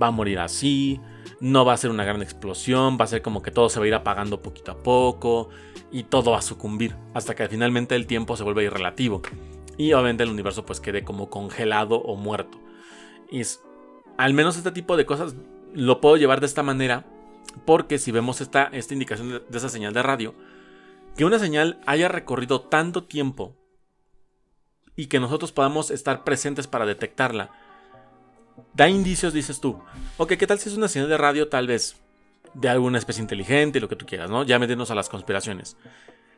Va 0.00 0.06
a 0.06 0.10
morir 0.12 0.38
así, 0.38 1.00
no 1.40 1.64
va 1.64 1.72
a 1.72 1.76
ser 1.76 1.90
una 1.90 2.04
gran 2.04 2.22
explosión, 2.22 2.98
va 3.00 3.06
a 3.06 3.08
ser 3.08 3.20
como 3.20 3.42
que 3.42 3.50
todo 3.50 3.68
se 3.68 3.80
va 3.80 3.86
a 3.86 3.88
ir 3.88 3.94
apagando 3.94 4.42
poquito 4.42 4.70
a 4.70 4.80
poco 4.80 5.48
y 5.90 6.04
todo 6.04 6.30
va 6.30 6.38
a 6.38 6.42
sucumbir, 6.42 6.94
hasta 7.12 7.34
que 7.34 7.48
finalmente 7.48 7.96
el 7.96 8.06
tiempo 8.06 8.36
se 8.36 8.44
vuelve 8.44 8.62
irrelativo 8.62 9.22
y 9.76 9.92
obviamente 9.92 10.22
el 10.22 10.30
universo 10.30 10.64
pues 10.64 10.78
quede 10.78 11.02
como 11.02 11.30
congelado 11.30 11.96
o 11.96 12.14
muerto. 12.14 12.60
Y 13.28 13.42
al 14.18 14.34
menos 14.34 14.56
este 14.56 14.70
tipo 14.70 14.96
de 14.96 15.04
cosas 15.04 15.34
lo 15.74 16.00
puedo 16.00 16.16
llevar 16.16 16.38
de 16.38 16.46
esta 16.46 16.62
manera 16.62 17.06
porque 17.64 17.98
si 17.98 18.12
vemos 18.12 18.40
esta, 18.40 18.64
esta 18.72 18.94
indicación 18.94 19.42
de, 19.48 19.58
esa 19.58 19.68
señal 19.68 19.92
de 19.92 20.02
radio, 20.02 20.34
que 21.16 21.24
una 21.24 21.38
señal 21.38 21.80
haya 21.86 22.08
recorrido 22.08 22.60
tanto 22.60 23.04
tiempo 23.04 23.56
y 24.96 25.06
que 25.06 25.20
nosotros 25.20 25.52
podamos 25.52 25.90
estar 25.90 26.24
presentes 26.24 26.66
para 26.66 26.86
detectarla, 26.86 27.50
da 28.74 28.88
indicios, 28.88 29.32
dices 29.32 29.60
tú. 29.60 29.80
Ok, 30.16 30.34
¿qué 30.34 30.46
tal 30.46 30.58
si 30.58 30.68
es 30.68 30.76
una 30.76 30.88
señal 30.88 31.08
de 31.08 31.18
radio 31.18 31.48
tal 31.48 31.66
vez 31.66 31.96
de 32.54 32.68
alguna 32.68 32.98
especie 32.98 33.22
inteligente, 33.22 33.80
lo 33.80 33.88
que 33.88 33.96
tú 33.96 34.06
quieras, 34.06 34.30
¿no? 34.30 34.42
Ya 34.42 34.58
meternos 34.58 34.90
a 34.90 34.94
las 34.94 35.08
conspiraciones. 35.08 35.76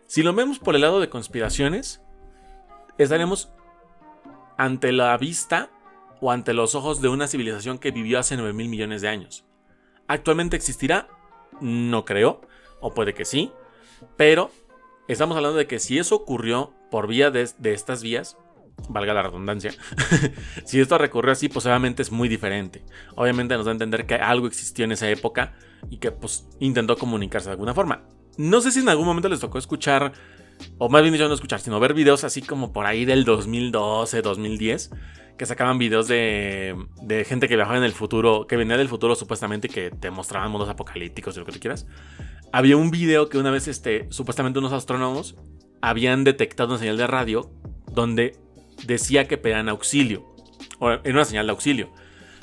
Si 0.07 0.23
lo 0.23 0.35
vemos 0.35 0.59
por 0.59 0.75
el 0.75 0.81
lado 0.81 1.01
de 1.01 1.09
conspiraciones, 1.09 2.01
estaremos 2.99 3.51
ante 4.57 4.93
la 4.93 5.17
vista 5.17 5.71
o 6.21 6.31
ante 6.33 6.53
los 6.53 6.75
ojos 6.75 7.01
de 7.01 7.09
una 7.09 7.29
civilización 7.29 7.79
que 7.79 7.93
vivió 7.93 8.19
hace 8.19 8.37
9 8.37 8.53
mil 8.53 8.69
millones 8.69 9.03
de 9.03 9.09
años. 9.09 9.45
¿Actualmente 10.11 10.57
existirá? 10.57 11.07
No 11.61 12.05
creo, 12.05 12.41
o 12.81 12.93
puede 12.93 13.15
que 13.15 13.25
sí, 13.25 13.53
pero 14.17 14.51
estamos 15.07 15.37
hablando 15.37 15.57
de 15.57 15.69
que 15.69 15.79
si 15.79 15.99
eso 15.99 16.17
ocurrió 16.17 16.73
por 16.91 17.07
vía 17.07 17.31
de, 17.31 17.49
estas 17.63 18.03
vías, 18.03 18.37
valga 18.89 19.15
la 19.15 19.23
redundancia, 19.23 19.71
si 20.65 20.81
esto 20.81 20.99
recurrió 20.99 21.31
así, 21.31 21.49
pues 21.49 21.65
obviamente 21.67 22.03
es 22.03 22.11
muy 22.11 22.29
diferente. 22.29 22.83
Obviamente 23.15 23.55
nos 23.55 23.67
da 23.67 23.71
a 23.71 23.75
entender 23.75 24.05
que 24.05 24.17
algo 24.17 24.49
existió 24.49 24.85
en 24.85 24.91
esa 24.91 25.09
época 25.09 25.55
y 25.91 25.99
que 25.99 26.11
pues 26.11 26.45
intentó 26.59 26.97
comunicarse 26.97 27.47
de 27.47 27.53
alguna 27.53 27.73
forma. 27.73 28.03
No 28.37 28.61
sé 28.61 28.73
si 28.73 28.81
en 28.81 28.89
algún 28.89 29.07
momento 29.07 29.29
les 29.29 29.39
tocó 29.39 29.59
escuchar, 29.59 30.13
o 30.79 30.89
más 30.89 31.03
bien 31.03 31.13
dicho 31.13 31.29
no 31.29 31.35
escuchar, 31.35 31.61
sino 31.61 31.79
ver 31.79 31.95
videos 31.95 32.25
así 32.25 32.43
como 32.43 32.73
por 32.73 32.85
ahí 32.85 33.05
del 33.05 33.25
2012, 33.25 34.23
2010, 34.23 34.91
que 35.41 35.47
sacaban 35.47 35.79
videos 35.79 36.07
de, 36.07 36.77
gente 37.27 37.49
que 37.49 37.57
viajaba 37.57 37.79
en 37.79 37.85
el 37.85 37.93
futuro, 37.93 38.47
que 38.47 38.59
venía 38.59 38.77
del 38.77 38.91
futuro 38.91 39.15
supuestamente 39.15 39.69
y 39.69 39.71
que 39.71 39.91
te 39.91 40.11
mostraban 40.11 40.51
mundos 40.51 40.69
apocalípticos 40.69 41.35
y 41.35 41.39
lo 41.39 41.47
que 41.47 41.53
tú 41.53 41.61
quieras. 41.61 41.87
Había 42.53 42.77
un 42.77 42.91
video 42.91 43.31
que 43.31 43.39
una 43.39 43.51
vez 43.51 43.67
este, 43.67 44.07
supuestamente 44.11 44.59
unos 44.59 44.75
astrónomos 44.75 45.37
habían 45.81 46.25
detectado 46.25 46.69
una 46.69 46.79
señal 46.79 46.99
de 46.99 47.07
radio 47.07 47.51
donde 47.91 48.37
decía 48.85 49.27
que 49.29 49.39
pedían 49.39 49.71
auxilio, 49.71 50.27
o 50.79 50.91
era 50.91 51.11
una 51.11 51.25
señal 51.25 51.47
de 51.47 51.53
auxilio, 51.53 51.91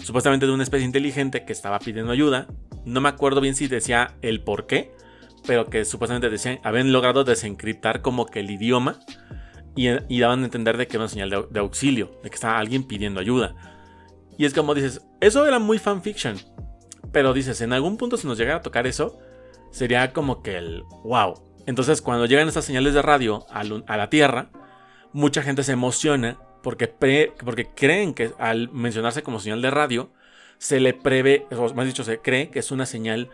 supuestamente 0.02 0.48
de 0.48 0.54
una 0.54 0.64
especie 0.64 0.88
inteligente 0.88 1.46
que 1.46 1.54
estaba 1.54 1.78
pidiendo 1.78 2.12
ayuda. 2.12 2.48
No 2.84 3.00
me 3.00 3.10
acuerdo 3.10 3.42
bien 3.42 3.54
si 3.54 3.68
decía 3.68 4.16
el 4.24 4.42
por 4.42 4.66
qué, 4.66 4.92
pero 5.46 5.70
que 5.70 5.86
supuestamente 5.86 6.32
decían, 6.32 6.60
habían 6.64 6.92
logrado 6.92 7.24
desencriptar 7.24 8.02
como 8.02 8.26
que 8.26 8.40
el 8.40 8.50
idioma 8.50 8.98
y, 9.78 10.20
daban 10.20 10.42
a 10.42 10.46
entender 10.46 10.76
de 10.76 10.88
que 10.88 10.98
era 10.98 11.04
una 11.04 11.10
señal 11.10 11.48
de, 11.50 11.60
auxilio, 11.60 12.20
de 12.24 12.30
que 12.30 12.36
estaba 12.36 12.58
alguien 12.58 12.84
pidiendo 12.84 13.20
ayuda. 13.20 13.56
Y 14.38 14.46
es 14.46 14.54
como 14.54 14.74
dices, 14.74 15.02
eso 15.22 15.46
era 15.46 15.60
muy 15.60 15.80
fanfiction, 15.80 16.38
pero 17.12 17.34
dices, 17.34 17.62
en 17.62 17.74
algún 17.74 17.98
punto 17.98 18.18
si 18.18 18.28
nos 18.28 18.38
llegara 18.38 18.58
a 18.58 18.62
tocar 18.62 18.88
eso, 18.88 19.20
sería 19.72 20.12
como 20.14 20.42
que 20.42 20.58
el 20.58 20.84
wow. 21.04 21.36
Entonces 21.68 22.02
cuando 22.02 22.26
llegan 22.26 22.48
estas 22.48 22.66
señales 22.66 22.94
de 22.94 23.02
radio 23.02 23.46
a, 23.50 23.64
la 23.64 24.10
Tierra, 24.10 24.50
mucha 25.14 25.44
gente 25.44 25.64
se 25.64 25.74
emociona 25.74 26.40
porque, 26.64 26.88
porque 26.88 27.70
creen 27.74 28.14
que 28.14 28.32
al 28.40 28.70
mencionarse 28.72 29.24
como 29.24 29.40
señal 29.40 29.62
de 29.62 29.72
radio, 29.72 30.12
se 30.58 30.80
le 30.80 30.94
prevé, 30.94 31.46
o 31.52 31.74
más 31.76 31.86
dicho, 31.86 32.04
se 32.04 32.20
cree 32.20 32.50
que 32.50 32.60
es 32.60 32.72
una 32.72 32.88
señal 32.88 33.30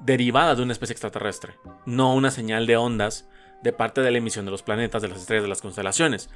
derivada 0.00 0.54
de 0.54 0.62
una 0.62 0.72
especie 0.72 0.92
extraterrestre, 0.92 1.54
no 1.86 2.14
una 2.14 2.30
señal 2.30 2.66
de 2.66 2.76
ondas 2.76 3.28
de 3.62 3.72
parte 3.72 4.00
de 4.00 4.10
la 4.10 4.18
emisión 4.18 4.44
de 4.44 4.50
los 4.50 4.62
planetas, 4.62 5.02
de 5.02 5.08
las 5.08 5.20
estrellas, 5.20 5.44
de 5.44 5.48
las 5.48 5.62
constelaciones. 5.62 6.30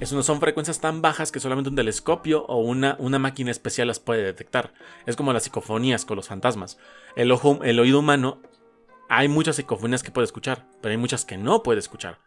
Es 0.00 0.08
son 0.08 0.40
frecuencias 0.40 0.80
tan 0.80 1.02
bajas 1.02 1.30
que 1.30 1.40
solamente 1.40 1.68
un 1.68 1.76
telescopio 1.76 2.44
o 2.46 2.58
una, 2.58 2.96
una, 2.98 3.18
máquina 3.18 3.50
especial 3.50 3.88
las 3.88 4.00
puede 4.00 4.22
detectar. 4.22 4.72
Es 5.04 5.16
como 5.16 5.32
las 5.32 5.44
psicofonías 5.44 6.04
con 6.04 6.16
los 6.16 6.28
fantasmas. 6.28 6.78
El, 7.14 7.30
ojo, 7.30 7.60
el 7.62 7.78
oído 7.78 7.98
humano, 7.98 8.40
hay 9.08 9.28
muchas 9.28 9.56
psicofonías 9.56 10.02
que 10.02 10.10
puede 10.10 10.24
escuchar, 10.24 10.66
pero 10.80 10.92
hay 10.92 10.96
muchas 10.96 11.24
que 11.24 11.36
no 11.36 11.62
puede 11.62 11.78
escuchar. 11.78 12.20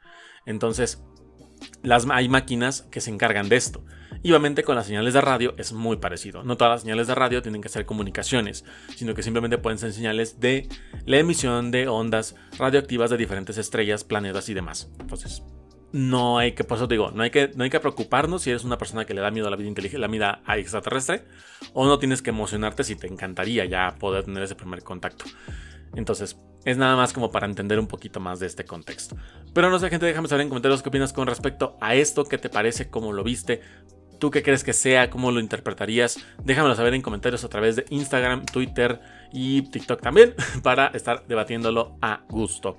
Entonces, 0.46 1.04
hay 2.12 2.30
máquinas 2.30 2.84
que 2.92 3.02
se 3.02 3.12
encargan 3.12 3.50
de 3.50 3.56
esto. 3.56 3.84
Y 4.24 4.32
obviamente 4.32 4.64
con 4.64 4.76
las 4.76 4.88
señales 4.88 5.14
de 5.14 5.22
radio 5.22 5.54
es 5.58 5.72
muy 5.72 5.98
parecido. 5.98 6.44
No 6.44 6.58
todas 6.58 6.74
las 6.74 6.82
señales 6.82 7.06
de 7.06 7.14
radio 7.14 7.42
tienen 7.44 7.62
que 7.62 7.70
ser 7.70 7.86
comunicaciones, 7.86 8.66
sino 8.96 9.14
que 9.14 9.22
simplemente 9.22 9.60
pueden 9.60 9.78
ser 9.78 9.94
señales 9.94 10.40
de 10.40 10.68
la 11.06 11.18
emisión 11.18 11.70
de 11.70 11.88
ondas 11.88 12.36
radioactivas 12.58 13.12
de 13.12 13.18
diferentes 13.18 13.58
estrellas, 13.58 14.04
planetas 14.04 14.50
y 14.50 14.56
demás. 14.56 14.90
Entonces, 15.00 15.44
no 15.96 16.40
hay 16.40 16.52
que, 16.52 16.66
por 16.66 16.76
eso 16.76 16.88
digo, 16.88 17.12
no 17.12 17.24
hay 17.24 17.30
que, 17.30 17.52
no 17.56 17.64
hay 17.64 17.70
que 17.70 17.80
preocuparnos 17.80 18.42
si 18.42 18.50
eres 18.50 18.66
una 18.66 18.78
persona 18.78 19.06
que 19.06 19.14
le 19.14 19.22
da 19.22 19.32
miedo 19.32 19.48
a 19.48 19.50
la 19.50 19.56
vida 19.56 19.70
inteligente, 19.70 19.98
la 19.98 20.08
vida 20.08 20.42
extraterrestre, 20.46 21.24
o 21.74 21.86
no 21.86 21.98
tienes 22.00 22.22
que 22.22 22.32
emocionarte 22.32 22.84
si 22.84 22.98
te 22.98 23.08
encantaría 23.08 23.64
ya 23.64 23.96
poder 23.98 24.26
tener 24.26 24.44
ese 24.44 24.56
primer 24.56 24.84
contacto. 24.84 25.24
Entonces, 25.96 26.38
es 26.66 26.76
nada 26.76 26.98
más 26.98 27.14
como 27.14 27.32
para 27.32 27.46
entender 27.46 27.80
un 27.80 27.88
poquito 27.88 28.20
más 28.20 28.42
de 28.42 28.48
este 28.48 28.66
contexto. 28.66 29.16
Pero 29.54 29.70
no 29.70 29.80
sé, 29.80 29.90
gente, 29.90 30.06
déjame 30.06 30.28
saber 30.28 30.42
en 30.42 30.50
comentarios 30.50 30.84
qué 30.84 30.90
opinas 30.90 31.14
con 31.14 31.28
respecto 31.28 31.78
a 31.80 31.96
esto, 31.96 32.26
qué 32.26 32.38
te 32.38 32.50
parece, 32.50 32.90
cómo 32.90 33.14
lo 33.14 33.24
viste, 33.24 33.62
¿Tú 34.20 34.32
qué 34.32 34.44
crees 34.44 34.64
que 34.64 34.72
sea? 34.72 35.10
¿Cómo 35.10 35.30
lo 35.30 35.42
interpretarías? 35.42 36.18
Déjamelo 36.42 36.74
saber 36.74 36.94
en 36.94 37.02
comentarios 37.02 37.44
a 37.44 37.50
través 37.50 37.76
de 37.76 37.86
Instagram, 37.90 38.46
Twitter 38.46 39.02
y 39.34 39.64
TikTok 39.64 40.02
también 40.02 40.34
para 40.64 40.88
estar 40.88 41.28
debatiéndolo 41.28 41.98
a 42.02 42.22
gusto. 42.30 42.78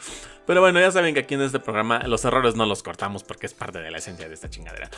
Pero 0.49 0.63
bueno, 0.63 0.81
ya 0.81 0.91
saben 0.91 1.13
que 1.13 1.21
aquí 1.21 1.35
en 1.35 1.43
este 1.43 1.61
programa 1.61 1.99
los 2.07 2.25
errores 2.25 2.55
no 2.55 2.65
los 2.65 2.83
cortamos 2.83 3.23
porque 3.23 3.45
es 3.45 3.53
parte 3.53 3.81
de 3.81 3.91
la 3.91 3.99
esencia 3.99 4.29
de 4.29 4.33
esta 4.33 4.49
chingadera. 4.49 4.89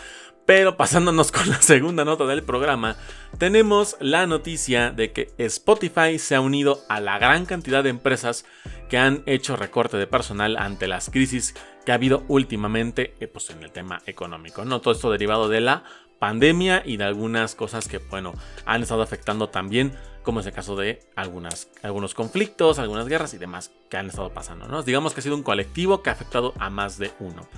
Pero 0.46 0.76
pasándonos 0.76 1.32
con 1.32 1.48
la 1.48 1.60
segunda 1.60 2.04
nota 2.04 2.24
del 2.26 2.44
programa, 2.44 2.96
tenemos 3.36 3.96
la 3.98 4.28
noticia 4.28 4.90
de 4.92 5.10
que 5.10 5.32
Spotify 5.38 6.20
se 6.20 6.36
ha 6.36 6.40
unido 6.40 6.78
a 6.88 7.00
la 7.00 7.18
gran 7.18 7.46
cantidad 7.46 7.82
de 7.82 7.90
empresas 7.90 8.44
que 8.88 8.96
han 8.96 9.24
hecho 9.26 9.56
recorte 9.56 9.96
de 9.96 10.06
personal 10.06 10.56
ante 10.56 10.86
las 10.86 11.10
crisis 11.10 11.56
que 11.84 11.90
ha 11.90 11.96
habido 11.96 12.22
últimamente 12.28 13.14
eh, 13.18 13.26
pues, 13.26 13.50
en 13.50 13.64
el 13.64 13.72
tema 13.72 14.02
económico. 14.06 14.64
¿no? 14.64 14.80
Todo 14.80 14.94
esto 14.94 15.10
derivado 15.10 15.48
de 15.48 15.62
la 15.62 15.82
pandemia 16.20 16.82
y 16.86 16.98
de 16.98 17.04
algunas 17.04 17.56
cosas 17.56 17.88
que 17.88 17.98
bueno, 17.98 18.34
han 18.64 18.82
estado 18.82 19.02
afectando 19.02 19.48
también 19.48 19.92
como 20.22 20.40
es 20.40 20.46
el 20.46 20.52
caso 20.52 20.76
de 20.76 21.00
algunas, 21.16 21.68
algunos 21.82 22.14
conflictos, 22.14 22.78
algunas 22.78 23.08
guerras 23.08 23.34
y 23.34 23.38
demás 23.38 23.72
que 23.88 23.96
han 23.96 24.08
estado 24.08 24.32
pasando. 24.32 24.68
¿no? 24.68 24.84
Digamos 24.84 25.12
que 25.12 25.20
ha 25.20 25.22
sido 25.22 25.34
un 25.34 25.42
colectivo 25.42 26.02
que 26.02 26.10
ha 26.10 26.12
afectado 26.12 26.54
a 26.58 26.70
más 26.70 26.98
de 26.98 27.10
uno. 27.18 27.48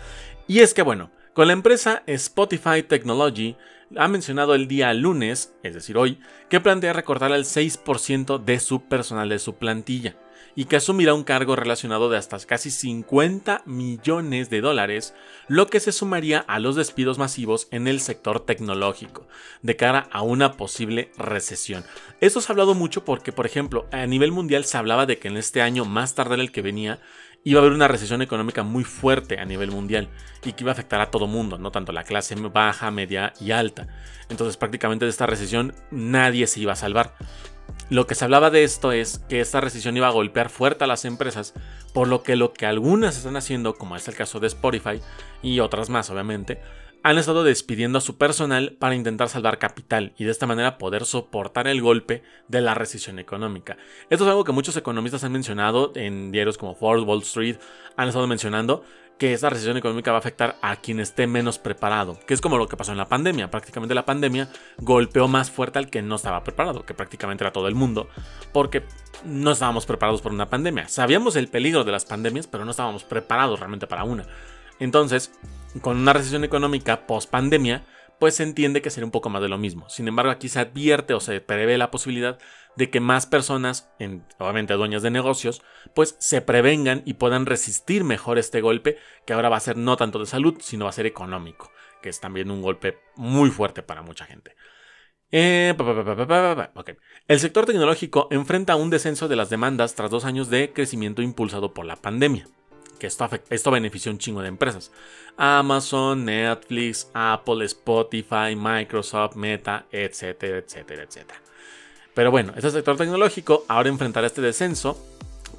Y 0.46 0.60
es 0.60 0.72
que 0.72 0.82
bueno, 0.82 1.10
con 1.34 1.48
la 1.48 1.52
empresa 1.52 2.02
Spotify 2.06 2.82
Technology 2.82 3.56
ha 3.96 4.08
mencionado 4.08 4.54
el 4.54 4.68
día 4.68 4.94
lunes, 4.94 5.54
es 5.62 5.74
decir 5.74 5.98
hoy, 5.98 6.18
que 6.48 6.60
plantea 6.60 6.92
recortar 6.92 7.32
el 7.32 7.44
6% 7.44 8.42
de 8.42 8.60
su 8.60 8.82
personal 8.84 9.28
de 9.28 9.38
su 9.38 9.56
plantilla. 9.56 10.16
Y 10.54 10.66
que 10.66 10.76
asumirá 10.76 11.14
un 11.14 11.24
cargo 11.24 11.56
relacionado 11.56 12.10
de 12.10 12.18
hasta 12.18 12.38
casi 12.40 12.70
50 12.70 13.62
millones 13.66 14.50
de 14.50 14.60
dólares, 14.60 15.14
lo 15.48 15.66
que 15.68 15.80
se 15.80 15.92
sumaría 15.92 16.40
a 16.40 16.58
los 16.58 16.76
despidos 16.76 17.18
masivos 17.18 17.68
en 17.70 17.88
el 17.88 18.00
sector 18.00 18.40
tecnológico, 18.40 19.26
de 19.62 19.76
cara 19.76 20.08
a 20.10 20.22
una 20.22 20.56
posible 20.56 21.10
recesión. 21.16 21.84
Esto 22.20 22.40
se 22.40 22.50
ha 22.50 22.52
hablado 22.52 22.74
mucho 22.74 23.04
porque, 23.04 23.32
por 23.32 23.46
ejemplo, 23.46 23.86
a 23.92 24.06
nivel 24.06 24.32
mundial 24.32 24.64
se 24.64 24.76
hablaba 24.76 25.06
de 25.06 25.18
que 25.18 25.28
en 25.28 25.36
este 25.36 25.62
año, 25.62 25.84
más 25.84 26.14
tarde 26.14 26.34
el 26.34 26.52
que 26.52 26.62
venía, 26.62 27.00
iba 27.44 27.58
a 27.58 27.62
haber 27.62 27.72
una 27.72 27.88
recesión 27.88 28.22
económica 28.22 28.62
muy 28.62 28.84
fuerte 28.84 29.38
a 29.38 29.44
nivel 29.44 29.70
mundial 29.70 30.08
y 30.44 30.52
que 30.52 30.64
iba 30.64 30.70
a 30.70 30.74
afectar 30.74 31.00
a 31.00 31.10
todo 31.10 31.26
mundo, 31.26 31.58
no 31.58 31.72
tanto 31.72 31.92
la 31.92 32.04
clase 32.04 32.34
baja, 32.34 32.90
media 32.90 33.32
y 33.40 33.50
alta. 33.50 33.88
Entonces 34.28 34.56
prácticamente 34.56 35.04
de 35.04 35.10
esta 35.10 35.26
recesión 35.26 35.74
nadie 35.90 36.46
se 36.46 36.60
iba 36.60 36.72
a 36.72 36.76
salvar. 36.76 37.14
Lo 37.90 38.06
que 38.06 38.14
se 38.14 38.24
hablaba 38.24 38.50
de 38.50 38.64
esto 38.64 38.92
es 38.92 39.18
que 39.28 39.40
esta 39.40 39.60
recesión 39.60 39.96
iba 39.96 40.06
a 40.06 40.12
golpear 40.12 40.48
fuerte 40.48 40.84
a 40.84 40.86
las 40.86 41.04
empresas, 41.04 41.52
por 41.92 42.08
lo 42.08 42.22
que 42.22 42.36
lo 42.36 42.52
que 42.54 42.64
algunas 42.64 43.18
están 43.18 43.36
haciendo, 43.36 43.74
como 43.74 43.96
es 43.96 44.08
el 44.08 44.14
caso 44.14 44.40
de 44.40 44.46
Spotify 44.46 45.00
y 45.42 45.60
otras 45.60 45.90
más 45.90 46.08
obviamente, 46.08 46.60
han 47.02 47.18
estado 47.18 47.42
despidiendo 47.42 47.98
a 47.98 48.00
su 48.00 48.16
personal 48.16 48.76
para 48.78 48.94
intentar 48.94 49.28
salvar 49.28 49.58
capital 49.58 50.12
y 50.16 50.24
de 50.24 50.30
esta 50.30 50.46
manera 50.46 50.78
poder 50.78 51.04
soportar 51.04 51.66
el 51.66 51.82
golpe 51.82 52.22
de 52.48 52.60
la 52.60 52.74
recesión 52.74 53.18
económica. 53.18 53.76
Esto 54.08 54.24
es 54.24 54.30
algo 54.30 54.44
que 54.44 54.52
muchos 54.52 54.76
economistas 54.76 55.24
han 55.24 55.32
mencionado 55.32 55.92
en 55.96 56.30
diarios 56.30 56.58
como 56.58 56.74
Forbes, 56.74 57.04
Wall 57.04 57.22
Street, 57.22 57.56
han 57.96 58.08
estado 58.08 58.26
mencionando 58.26 58.84
que 59.18 59.32
esta 59.32 59.50
recesión 59.50 59.76
económica 59.76 60.10
va 60.10 60.18
a 60.18 60.20
afectar 60.20 60.56
a 60.62 60.76
quien 60.76 60.98
esté 60.98 61.26
menos 61.26 61.58
preparado, 61.58 62.18
que 62.26 62.34
es 62.34 62.40
como 62.40 62.58
lo 62.58 62.66
que 62.68 62.76
pasó 62.76 62.92
en 62.92 62.98
la 62.98 63.08
pandemia. 63.08 63.50
Prácticamente 63.50 63.94
la 63.94 64.04
pandemia 64.04 64.48
golpeó 64.78 65.28
más 65.28 65.50
fuerte 65.50 65.78
al 65.78 65.90
que 65.90 66.02
no 66.02 66.16
estaba 66.16 66.42
preparado, 66.42 66.84
que 66.84 66.94
prácticamente 66.94 67.44
era 67.44 67.52
todo 67.52 67.68
el 67.68 67.74
mundo, 67.74 68.08
porque 68.52 68.82
no 69.24 69.52
estábamos 69.52 69.86
preparados 69.86 70.22
por 70.22 70.32
una 70.32 70.50
pandemia. 70.50 70.88
Sabíamos 70.88 71.36
el 71.36 71.48
peligro 71.48 71.84
de 71.84 71.92
las 71.92 72.04
pandemias, 72.04 72.46
pero 72.46 72.64
no 72.64 72.72
estábamos 72.72 73.04
preparados 73.04 73.60
realmente 73.60 73.86
para 73.86 74.04
una. 74.04 74.26
Entonces, 74.80 75.32
con 75.80 75.98
una 75.98 76.12
recesión 76.12 76.42
económica 76.42 77.06
post 77.06 77.30
pandemia, 77.30 77.84
pues 78.18 78.36
se 78.36 78.42
entiende 78.44 78.82
que 78.82 78.90
sería 78.90 79.06
un 79.06 79.10
poco 79.10 79.30
más 79.30 79.42
de 79.42 79.48
lo 79.48 79.58
mismo. 79.58 79.88
Sin 79.88 80.06
embargo, 80.06 80.30
aquí 80.30 80.48
se 80.48 80.60
advierte 80.60 81.14
o 81.14 81.20
se 81.20 81.40
prevé 81.40 81.76
la 81.78 81.90
posibilidad 81.90 82.38
de 82.76 82.90
que 82.90 83.00
más 83.00 83.26
personas, 83.26 83.90
obviamente 84.38 84.74
dueñas 84.74 85.02
de 85.02 85.10
negocios, 85.10 85.62
pues 85.94 86.16
se 86.18 86.40
prevengan 86.40 87.02
y 87.04 87.14
puedan 87.14 87.46
resistir 87.46 88.04
mejor 88.04 88.38
este 88.38 88.60
golpe, 88.60 88.98
que 89.26 89.32
ahora 89.32 89.48
va 89.48 89.56
a 89.56 89.60
ser 89.60 89.76
no 89.76 89.96
tanto 89.96 90.18
de 90.18 90.26
salud, 90.26 90.56
sino 90.60 90.84
va 90.84 90.90
a 90.90 90.94
ser 90.94 91.06
económico, 91.06 91.70
que 92.00 92.08
es 92.08 92.20
también 92.20 92.50
un 92.50 92.62
golpe 92.62 92.98
muy 93.16 93.50
fuerte 93.50 93.82
para 93.82 94.02
mucha 94.02 94.24
gente. 94.24 94.54
El 95.30 95.74
sector 97.40 97.64
tecnológico 97.64 98.28
enfrenta 98.30 98.76
un 98.76 98.90
descenso 98.90 99.28
de 99.28 99.36
las 99.36 99.48
demandas 99.48 99.94
tras 99.94 100.10
dos 100.10 100.24
años 100.24 100.50
de 100.50 100.72
crecimiento 100.72 101.22
impulsado 101.22 101.72
por 101.72 101.86
la 101.86 101.96
pandemia 101.96 102.46
que 103.02 103.08
esto, 103.08 103.28
esto 103.50 103.72
benefició 103.72 104.12
un 104.12 104.18
chingo 104.18 104.42
de 104.42 104.48
empresas. 104.48 104.92
Amazon, 105.36 106.24
Netflix, 106.24 107.10
Apple, 107.12 107.64
Spotify, 107.64 108.54
Microsoft, 108.56 109.34
Meta, 109.34 109.86
etcétera, 109.90 110.58
etcétera, 110.58 111.02
etcétera. 111.02 111.42
Pero 112.14 112.30
bueno, 112.30 112.52
este 112.56 112.70
sector 112.70 112.96
tecnológico 112.96 113.64
ahora 113.68 113.88
enfrentará 113.88 114.26
este 114.26 114.42
descenso 114.42 114.98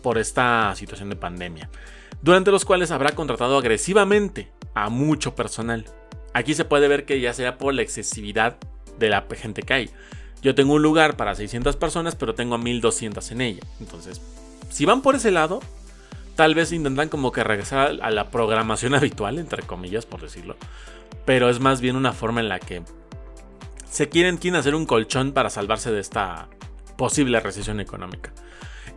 por 0.02 0.18
esta 0.18 0.76
situación 0.76 1.10
de 1.10 1.16
pandemia, 1.16 1.70
durante 2.22 2.52
los 2.52 2.66
cuales 2.66 2.92
habrá 2.92 3.14
contratado 3.14 3.58
agresivamente 3.58 4.52
a 4.74 4.90
mucho 4.90 5.36
personal. 5.36 5.86
Aquí 6.34 6.54
se 6.54 6.66
puede 6.66 6.88
ver 6.88 7.06
que 7.06 7.20
ya 7.20 7.34
sea 7.34 7.58
por 7.58 7.74
la 7.74 7.82
excesividad 7.82 8.58
de 9.00 9.10
la 9.10 9.26
gente 9.36 9.62
que 9.62 9.74
hay. 9.74 9.90
Yo 10.42 10.56
tengo 10.56 10.74
un 10.74 10.82
lugar 10.82 11.16
para 11.16 11.36
600 11.36 11.76
personas, 11.78 12.16
pero 12.16 12.36
tengo 12.36 12.56
a 12.56 12.58
1200 12.58 13.32
en 13.32 13.42
ella. 13.42 13.62
Entonces, 13.80 14.22
si 14.70 14.86
van 14.86 15.02
por 15.02 15.16
ese 15.16 15.32
lado, 15.32 15.62
Tal 16.36 16.56
vez 16.56 16.72
intentan 16.72 17.10
como 17.10 17.32
que 17.32 17.44
regresar 17.44 18.00
a 18.02 18.10
la 18.10 18.30
programación 18.30 18.96
habitual, 18.96 19.38
entre 19.40 19.64
comillas, 19.64 20.06
por 20.06 20.22
decirlo. 20.22 20.56
Pero 21.26 21.50
es 21.50 21.60
más 21.60 21.80
bien 21.80 21.96
una 21.96 22.14
forma 22.14 22.42
en 22.42 22.50
la 22.50 22.60
que 22.60 22.82
se 23.94 24.10
quieren, 24.10 24.38
quieren 24.38 24.60
hacer 24.60 24.74
un 24.74 24.88
colchón 24.88 25.34
para 25.34 25.52
salvarse 25.52 25.92
de 25.92 26.00
esta 26.00 26.48
posible 26.98 27.40
recesión 27.40 27.80
económica. 27.80 28.34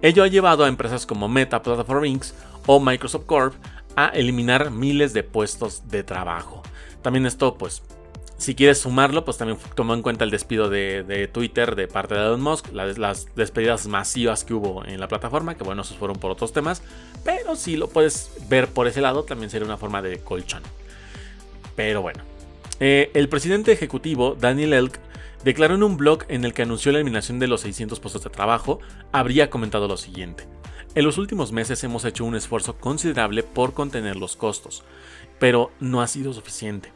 Ello 0.01 0.25
ha 0.25 0.27
llevado 0.27 0.65
a 0.65 0.69
empresas 0.69 1.05
como 1.05 1.29
Meta, 1.29 1.63
Platform 1.63 2.19
o 2.65 2.81
Microsoft 2.81 3.27
Corp 3.27 3.55
a 3.95 4.07
eliminar 4.09 4.71
miles 4.71 5.13
de 5.13 5.23
puestos 5.23 5.87
de 5.89 6.03
trabajo. 6.03 6.63
También 7.03 7.27
esto 7.27 7.59
pues 7.59 7.83
si 8.39 8.55
quieres 8.55 8.79
sumarlo, 8.79 9.27
pues 9.27 9.37
también 9.37 9.59
tomó 9.75 9.93
en 9.93 10.01
cuenta 10.01 10.25
el 10.25 10.31
despido 10.31 10.71
de, 10.71 11.29
Twitter 11.31 11.77
de 11.77 11.89
parte 11.89 12.15
de 12.15 12.21
Elon 12.23 12.41
Musk, 12.41 12.73
las, 12.73 13.35
despedidas 13.37 13.87
masivas 13.89 14.45
que 14.45 14.55
hubo 14.55 14.83
en 14.87 14.99
la 14.99 15.09
plataforma, 15.09 15.57
que 15.57 15.65
bueno, 15.65 15.83
esos 15.83 15.99
fueron 15.99 16.19
por 16.19 16.31
otros 16.31 16.55
temas, 16.55 16.81
pero 17.23 17.55
si 17.55 17.77
lo 17.77 17.89
puedes 17.89 18.31
ver 18.49 18.69
por 18.69 18.87
ese 18.87 19.03
lado, 19.03 19.25
también 19.25 19.51
sería 19.51 19.67
una 19.67 19.77
forma 19.77 20.01
de 20.01 20.21
colchón. 20.21 20.63
Pero 21.75 22.01
bueno, 22.01 22.25
eh, 22.81 23.11
el 23.15 23.29
presidente 23.29 23.73
ejecutivo, 23.73 24.37
Daniel 24.39 24.73
Elk, 24.73 25.01
declaró 25.45 25.75
en 25.75 25.83
un 25.83 25.97
blog 25.97 26.25
en 26.29 26.45
el 26.45 26.53
que 26.53 26.63
anunció 26.63 26.93
la 26.93 26.99
eliminación 26.99 27.39
de 27.39 27.47
los 27.47 27.63
600 27.63 28.01
puestos 28.01 28.25
de 28.25 28.31
trabajo, 28.31 28.81
habría 29.13 29.51
comentado 29.51 29.89
lo 29.89 29.97
siguiente. 29.97 30.47
En 30.95 31.05
los 31.05 31.19
últimos 31.19 31.53
meses 31.53 31.85
hemos 31.85 32.05
hecho 32.05 32.25
un 32.25 32.37
esfuerzo 32.37 32.79
considerable 32.79 33.43
por 33.43 33.75
contener 33.75 34.17
los 34.17 34.35
costos, 34.35 34.83
pero 35.39 35.71
no 35.79 36.01
ha 36.01 36.07
sido 36.07 36.33
suficiente. 36.33 36.93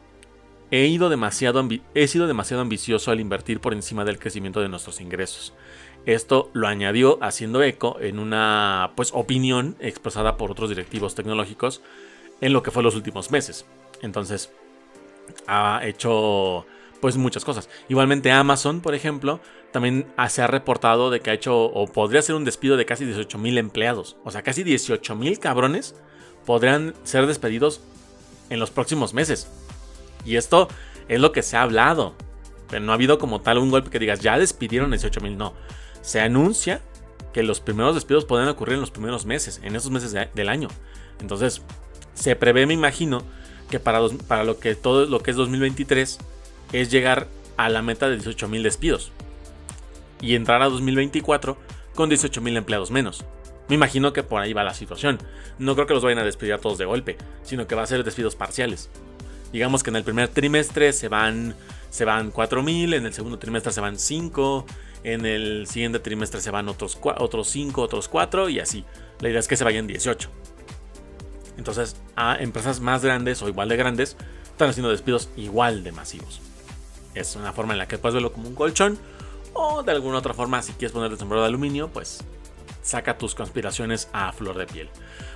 He, 0.71 0.87
ido 0.87 1.09
demasiado 1.09 1.67
he 1.93 2.07
sido 2.07 2.27
demasiado 2.27 2.61
ambicioso 2.61 3.11
al 3.11 3.19
invertir 3.19 3.59
por 3.59 3.73
encima 3.73 4.05
del 4.05 4.19
crecimiento 4.19 4.61
de 4.61 4.69
nuestros 4.69 5.01
ingresos. 5.01 5.53
Esto 6.05 6.49
lo 6.53 6.67
añadió 6.67 7.19
haciendo 7.21 7.61
eco 7.61 7.97
en 7.99 8.17
una 8.17 8.93
pues, 8.95 9.11
opinión 9.13 9.75
expresada 9.79 10.37
por 10.37 10.49
otros 10.49 10.69
directivos 10.69 11.13
tecnológicos 11.13 11.81
en 12.39 12.53
lo 12.53 12.63
que 12.63 12.71
fue 12.71 12.83
los 12.83 12.95
últimos 12.95 13.29
meses. 13.29 13.65
Entonces, 14.01 14.51
ha 15.47 15.81
hecho 15.83 16.65
pues 17.01 17.17
muchas 17.17 17.43
cosas. 17.43 17.67
Igualmente 17.89 18.31
Amazon, 18.31 18.81
por 18.81 18.93
ejemplo, 18.93 19.39
también 19.71 20.07
se 20.29 20.41
ha 20.41 20.47
reportado 20.47 21.09
de 21.09 21.19
que 21.19 21.31
ha 21.31 21.33
hecho 21.33 21.63
o 21.63 21.87
podría 21.87 22.21
ser 22.21 22.35
un 22.35 22.45
despido 22.45 22.77
de 22.77 22.85
casi 22.85 23.05
18 23.05 23.37
mil 23.37 23.57
empleados. 23.57 24.17
O 24.23 24.31
sea, 24.31 24.43
casi 24.43 24.63
18 24.63 25.15
mil 25.15 25.39
cabrones 25.39 25.95
podrían 26.45 26.93
ser 27.03 27.25
despedidos 27.25 27.81
en 28.49 28.59
los 28.59 28.69
próximos 28.69 29.13
meses. 29.13 29.47
Y 30.25 30.35
esto 30.35 30.67
es 31.07 31.19
lo 31.19 31.31
que 31.31 31.41
se 31.41 31.57
ha 31.57 31.63
hablado. 31.63 32.13
Pero 32.69 32.85
no 32.85 32.91
ha 32.91 32.95
habido 32.95 33.17
como 33.17 33.41
tal 33.41 33.57
un 33.57 33.71
golpe 33.71 33.89
que 33.89 33.99
digas, 33.99 34.19
ya 34.19 34.37
despidieron 34.37 34.91
18 34.91 35.21
mil. 35.21 35.37
No. 35.37 35.53
Se 36.01 36.21
anuncia 36.21 36.81
que 37.33 37.43
los 37.43 37.59
primeros 37.59 37.95
despidos 37.95 38.25
pueden 38.25 38.47
ocurrir 38.47 38.75
en 38.75 38.81
los 38.81 38.91
primeros 38.91 39.25
meses, 39.25 39.59
en 39.63 39.75
esos 39.75 39.91
meses 39.91 40.13
del 40.33 40.49
año. 40.49 40.67
Entonces, 41.19 41.61
se 42.13 42.35
prevé, 42.35 42.65
me 42.65 42.73
imagino, 42.73 43.23
que 43.71 43.79
para, 43.79 43.99
para 44.27 44.43
lo 44.43 44.59
que 44.59 44.75
todo 44.75 45.07
lo 45.07 45.23
que 45.23 45.31
es 45.31 45.37
2023 45.37 46.19
es 46.73 46.91
llegar 46.91 47.27
a 47.57 47.69
la 47.69 47.81
meta 47.81 48.07
de 48.07 48.17
18 48.17 48.47
mil 48.47 48.61
despidos. 48.61 49.11
Y 50.21 50.35
entrar 50.35 50.61
a 50.61 50.69
2024 50.69 51.57
con 51.95 52.09
18 52.09 52.39
mil 52.41 52.55
empleados 52.55 52.91
menos. 52.91 53.25
Me 53.67 53.75
imagino 53.75 54.13
que 54.13 54.21
por 54.21 54.41
ahí 54.41 54.53
va 54.53 54.63
la 54.63 54.73
situación. 54.73 55.17
No 55.57 55.73
creo 55.73 55.87
que 55.87 55.93
los 55.93 56.03
vayan 56.03 56.19
a 56.19 56.23
despedir 56.23 56.53
a 56.53 56.59
todos 56.59 56.77
de 56.77 56.85
golpe, 56.85 57.17
sino 57.43 57.65
que 57.65 57.73
va 57.73 57.83
a 57.83 57.87
ser 57.87 58.03
despidos 58.03 58.35
parciales. 58.35 58.89
Digamos 59.51 59.83
que 59.83 59.89
en 59.89 59.95
el 59.95 60.03
primer 60.03 60.27
trimestre 60.27 60.93
se 60.93 61.07
van, 61.07 61.55
se 61.89 62.05
van 62.05 62.31
4.000, 62.31 62.95
en 62.95 63.05
el 63.05 63.13
segundo 63.13 63.39
trimestre 63.39 63.71
se 63.71 63.81
van 63.81 63.97
5, 63.97 64.65
en 65.03 65.25
el 65.25 65.67
siguiente 65.67 65.99
trimestre 65.99 66.41
se 66.41 66.51
van 66.51 66.69
otros, 66.69 66.97
otros 67.01 67.47
5, 67.49 67.81
otros 67.81 68.07
4 68.07 68.49
y 68.49 68.59
así. 68.59 68.85
La 69.19 69.29
idea 69.29 69.39
es 69.39 69.47
que 69.47 69.57
se 69.57 69.63
vayan 69.63 69.87
18. 69.87 70.29
Entonces, 71.61 71.95
a 72.15 72.37
empresas 72.37 72.79
más 72.79 73.05
grandes 73.05 73.39
o 73.43 73.47
igual 73.47 73.69
de 73.69 73.77
grandes 73.77 74.17
están 74.45 74.71
haciendo 74.71 74.89
despidos 74.89 75.29
igual 75.37 75.83
de 75.83 75.91
masivos. 75.91 76.41
Es 77.13 77.35
una 77.35 77.53
forma 77.53 77.73
en 77.73 77.77
la 77.77 77.87
que 77.87 77.99
puedes 77.99 78.15
verlo 78.15 78.33
como 78.33 78.47
un 78.47 78.55
colchón 78.55 78.97
o 79.53 79.83
de 79.83 79.91
alguna 79.91 80.17
otra 80.17 80.33
forma, 80.33 80.63
si 80.63 80.73
quieres 80.73 80.91
ponerle 80.91 81.17
sombrero 81.17 81.43
de 81.43 81.49
aluminio, 81.49 81.89
pues 81.89 82.23
saca 82.81 83.19
tus 83.19 83.35
conspiraciones 83.35 84.09
a 84.11 84.31
flor 84.31 84.57
de 84.57 84.65
piel. 84.65 84.89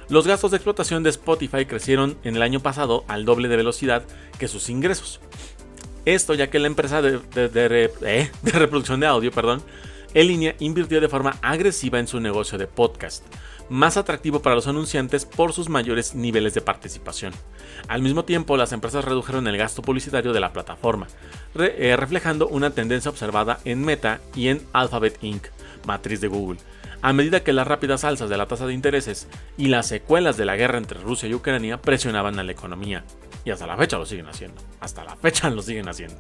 Los 0.10 0.26
gastos 0.26 0.50
de 0.50 0.58
explotación 0.58 1.04
de 1.04 1.12
Spotify 1.12 1.68
crecieron 1.68 2.18
en 2.24 2.36
el 2.36 2.42
año 2.42 2.60
pasado 2.60 3.06
al 3.08 3.24
doble 3.24 3.48
de 3.48 3.58
velocidad 3.58 4.02
que 4.40 4.48
sus 4.48 4.70
ingresos. 4.70 5.20
Esto 6.06 6.34
ya 6.34 6.50
que 6.50 6.58
la 6.58 6.66
empresa 6.66 7.04
de, 7.04 7.22
eh, 7.36 8.32
reproducción 8.46 9.00
de 9.00 9.06
audio, 9.06 9.32
perdón, 9.32 9.62
en 10.16 10.28
línea 10.28 10.56
invirtió 10.60 11.02
de 11.02 11.10
forma 11.10 11.38
agresiva 11.42 12.00
en 12.00 12.08
su 12.08 12.20
negocio 12.20 12.58
de 12.58 12.68
podcast, 12.68 13.24
más 13.70 13.98
atractivo 13.98 14.42
para 14.42 14.56
los 14.56 14.66
anunciantes 14.66 15.26
por 15.26 15.52
sus 15.52 15.68
mayores 15.70 16.16
niveles 16.16 16.54
de 16.54 16.62
participación. 16.62 17.34
Al 17.90 18.02
mismo 18.02 18.24
tiempo, 18.24 18.56
las 18.56 18.72
empresas 18.72 19.04
redujeron 19.04 19.46
el 19.48 19.58
gasto 19.58 19.82
publicitario 19.82 20.32
de 20.32 20.40
la 20.40 20.54
plataforma, 20.54 21.08
eh, 21.60 21.96
reflejando 21.98 22.48
una 22.48 22.72
tendencia 22.72 23.12
observada 23.12 23.60
en 23.66 23.84
Meta 23.84 24.22
y 24.34 24.48
en 24.48 24.62
Alphabet 24.72 25.18
Inc., 25.22 25.48
matriz 25.86 26.22
de 26.22 26.30
Google, 26.30 26.60
a 27.02 27.12
medida 27.12 27.44
que 27.44 27.54
las 27.54 27.68
rápidas 27.68 28.06
alzas 28.06 28.30
de 28.30 28.38
la 28.38 28.48
tasa 28.48 28.68
de 28.68 28.74
intereses 28.74 29.28
y 29.58 29.68
las 29.68 29.88
secuelas 29.88 30.38
de 30.38 30.46
la 30.46 30.56
guerra 30.56 30.78
entre 30.78 31.02
Rusia 31.02 31.28
y 31.28 31.34
Ucrania 31.34 31.82
presionaban 31.82 32.40
a 32.40 32.44
la 32.44 32.54
economía. 32.54 33.04
Y 33.44 33.52
hasta 33.52 33.68
la 33.68 33.78
fecha 33.78 33.98
lo 33.98 34.06
siguen 34.06 34.28
haciendo. 34.28 34.60
Hasta 34.80 35.04
la 35.04 35.16
fecha 35.18 35.50
lo 35.50 35.62
siguen 35.62 35.88
haciendo. 35.88 36.16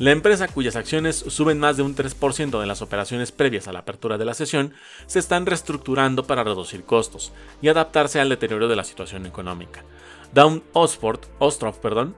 La 0.00 0.12
empresa 0.12 0.48
cuyas 0.48 0.76
acciones 0.76 1.14
suben 1.14 1.58
más 1.58 1.76
de 1.76 1.82
un 1.82 1.94
3% 1.94 2.58
de 2.58 2.66
las 2.66 2.80
operaciones 2.80 3.32
previas 3.32 3.68
a 3.68 3.72
la 3.72 3.80
apertura 3.80 4.16
de 4.16 4.24
la 4.24 4.32
sesión 4.32 4.72
se 5.04 5.18
están 5.18 5.44
reestructurando 5.44 6.26
para 6.26 6.42
reducir 6.42 6.84
costos 6.84 7.34
y 7.60 7.68
adaptarse 7.68 8.18
al 8.18 8.30
deterioro 8.30 8.66
de 8.66 8.76
la 8.76 8.84
situación 8.84 9.26
económica. 9.26 9.84
Down 10.32 10.62
Osford, 10.72 11.20
Ostroff, 11.38 11.76
perdón, 11.80 12.16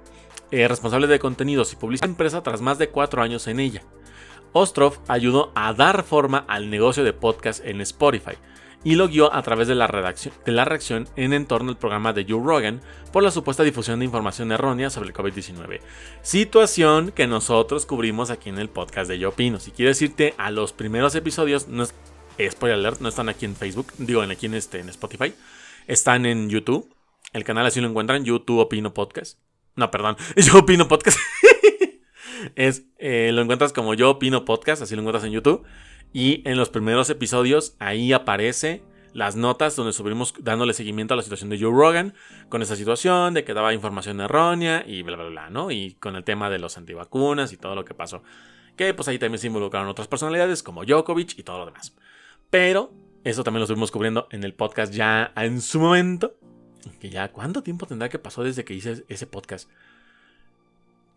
eh, 0.53 0.69
responsable 0.69 1.09
de 1.09 1.19
contenidos 1.19 1.73
y 1.73 1.77
publicidad, 1.77 2.09
empresa 2.09 2.45
tras 2.45 2.61
más 2.61 2.79
de 2.79 2.89
cuatro 2.89 3.21
años 3.21 3.49
en 3.49 3.59
ella. 3.59 3.83
Ostroff 4.53 4.99
ayudó 5.09 5.51
a 5.57 5.73
dar 5.73 6.05
forma 6.05 6.45
al 6.47 6.71
negocio 6.71 7.03
de 7.03 7.13
podcast 7.13 7.65
en 7.65 7.81
Spotify 7.81 8.37
y 8.85 8.97
lo 8.97 9.09
guió 9.09 9.33
a 9.33 9.43
través 9.43 9.69
de 9.69 9.75
la, 9.75 9.87
redacción, 9.87 10.35
de 10.45 10.53
la 10.53 10.65
reacción 10.65 11.09
en 11.17 11.33
entorno 11.33 11.71
al 11.71 11.79
programa 11.79 12.13
de 12.13 12.27
Joe 12.29 12.43
Rogan 12.43 12.81
por 13.13 13.23
la 13.23 13.31
supuesta 13.31 13.63
difusión 13.63 13.99
de 13.99 14.05
información 14.05 14.51
errónea 14.53 14.91
sobre 14.91 15.09
el 15.09 15.15
COVID-19. 15.15 15.81
Situación 16.23 17.13
que 17.13 17.27
nosotros 17.27 17.87
cubrimos 17.87 18.31
aquí 18.31 18.49
en 18.49 18.59
el 18.59 18.69
podcast 18.69 19.09
de 19.09 19.19
Yo 19.19 19.31
Opino. 19.31 19.61
Si 19.61 19.71
quieres 19.71 20.03
irte 20.03 20.35
a 20.39 20.51
los 20.51 20.73
primeros 20.73 21.15
episodios, 21.15 21.69
no 21.69 21.85
es, 21.85 21.95
spoiler 22.51 22.79
alert, 22.79 23.01
no 23.01 23.09
están 23.09 23.29
aquí 23.29 23.45
en 23.45 23.55
Facebook, 23.55 23.93
digo 23.99 24.23
aquí 24.23 24.47
en, 24.47 24.55
este, 24.55 24.81
en 24.81 24.89
Spotify, 24.89 25.33
están 25.87 26.27
en 26.27 26.49
YouTube. 26.49 26.95
El 27.33 27.45
canal 27.45 27.67
así 27.67 27.81
lo 27.81 27.89
encuentran, 27.89 28.25
YouTube 28.25 28.59
Opino 28.59 28.93
Podcast. 28.93 29.39
No, 29.77 29.91
perdón, 29.91 30.17
Yo 30.37 30.59
Opino 30.59 30.89
Podcast. 30.89 31.19
es, 32.57 32.85
eh, 32.99 33.31
lo 33.33 33.43
encuentras 33.43 33.73
como 33.73 33.95
Yo 33.95 34.11
Opino 34.11 34.45
Podcast, 34.45 34.83
así 34.83 34.95
lo 34.95 35.03
encuentras 35.03 35.25
en 35.25 35.33
YouTube. 35.33 35.65
Y 36.13 36.47
en 36.49 36.57
los 36.57 36.69
primeros 36.69 37.09
episodios 37.11 37.75
ahí 37.79 38.13
aparece 38.13 38.83
las 39.15 39.37
notas 39.37 39.77
donde 39.77 39.93
subimos 39.93 40.35
dándole 40.41 40.75
seguimiento 40.75 41.15
a 41.15 41.17
la 41.17 41.23
situación 41.23 41.51
de 41.51 41.61
Joe 41.61 41.71
Rogan 41.71 42.15
con 42.49 42.63
esa 42.63 42.77
situación 42.77 43.35
de 43.35 43.45
que 43.45 43.55
daba 43.55 43.75
información 43.75 44.21
errónea 44.21 44.85
y 44.87 45.03
bla, 45.03 45.17
bla, 45.17 45.29
bla, 45.29 45.51
¿no? 45.51 45.71
Y 45.71 45.95
con 45.95 46.17
el 46.17 46.25
tema 46.25 46.51
de 46.51 46.59
los 46.59 46.79
antivacunas 46.79 47.53
y 47.53 47.57
todo 47.57 47.75
lo 47.75 47.85
que 47.85 47.95
pasó. 47.95 48.23
Que 48.77 48.95
pues 48.95 49.09
ahí 49.09 49.19
también 49.19 49.39
se 49.39 49.49
involucraron 49.49 49.89
otras 49.89 50.09
personalidades 50.09 50.63
como 50.63 50.85
Djokovic 50.85 51.39
y 51.39 51.43
todo 51.43 51.59
lo 51.59 51.67
demás. 51.67 51.95
Pero 52.51 52.93
eso 53.25 53.45
también 53.45 53.61
lo 53.61 53.65
estuvimos 53.65 53.91
cubriendo 53.91 54.29
en 54.31 54.45
el 54.45 54.55
podcast 54.55 54.93
ya 54.93 55.33
en 55.37 55.61
su 55.61 55.81
momento. 55.81 56.35
Que 57.01 57.11
ya, 57.11 57.31
¿cuánto 57.31 57.63
tiempo 57.63 57.87
tendrá 57.87 58.09
que 58.09 58.19
pasó 58.19 58.43
desde 58.43 58.65
que 58.65 58.75
hice 58.75 59.05
ese 59.09 59.27
podcast? 59.27 59.69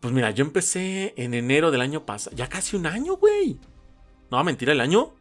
Pues 0.00 0.12
mira, 0.12 0.30
yo 0.30 0.44
empecé 0.44 1.14
en 1.16 1.34
enero 1.34 1.70
del 1.70 1.80
año 1.80 2.04
pasado. 2.04 2.36
Ya 2.36 2.48
casi 2.48 2.76
un 2.76 2.86
año, 2.86 3.16
güey. 3.16 3.58
No, 4.30 4.42
mentira, 4.44 4.72
el 4.72 4.80
año. 4.80 5.12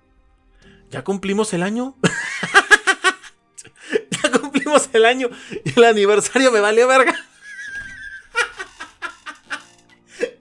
Ya 0.89 1.03
cumplimos 1.03 1.53
el 1.53 1.63
año. 1.63 1.95
ya 4.11 4.31
cumplimos 4.31 4.89
el 4.93 5.05
año. 5.05 5.29
Y 5.63 5.77
el 5.77 5.83
aniversario 5.83 6.51
me 6.51 6.59
valió 6.59 6.87
verga. 6.87 7.15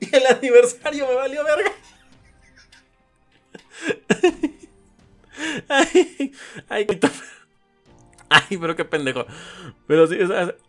y 0.01 0.17
el 0.17 0.27
aniversario 0.27 1.07
me 1.07 1.15
valió 1.15 1.45
verga. 1.45 1.73
ay, 5.69 6.33
ay, 6.69 6.87
ay, 8.29 8.59
pero 8.59 8.77
qué 8.77 8.85
pendejo. 8.85 9.27
Pero 9.87 10.07
sí, 10.07 10.19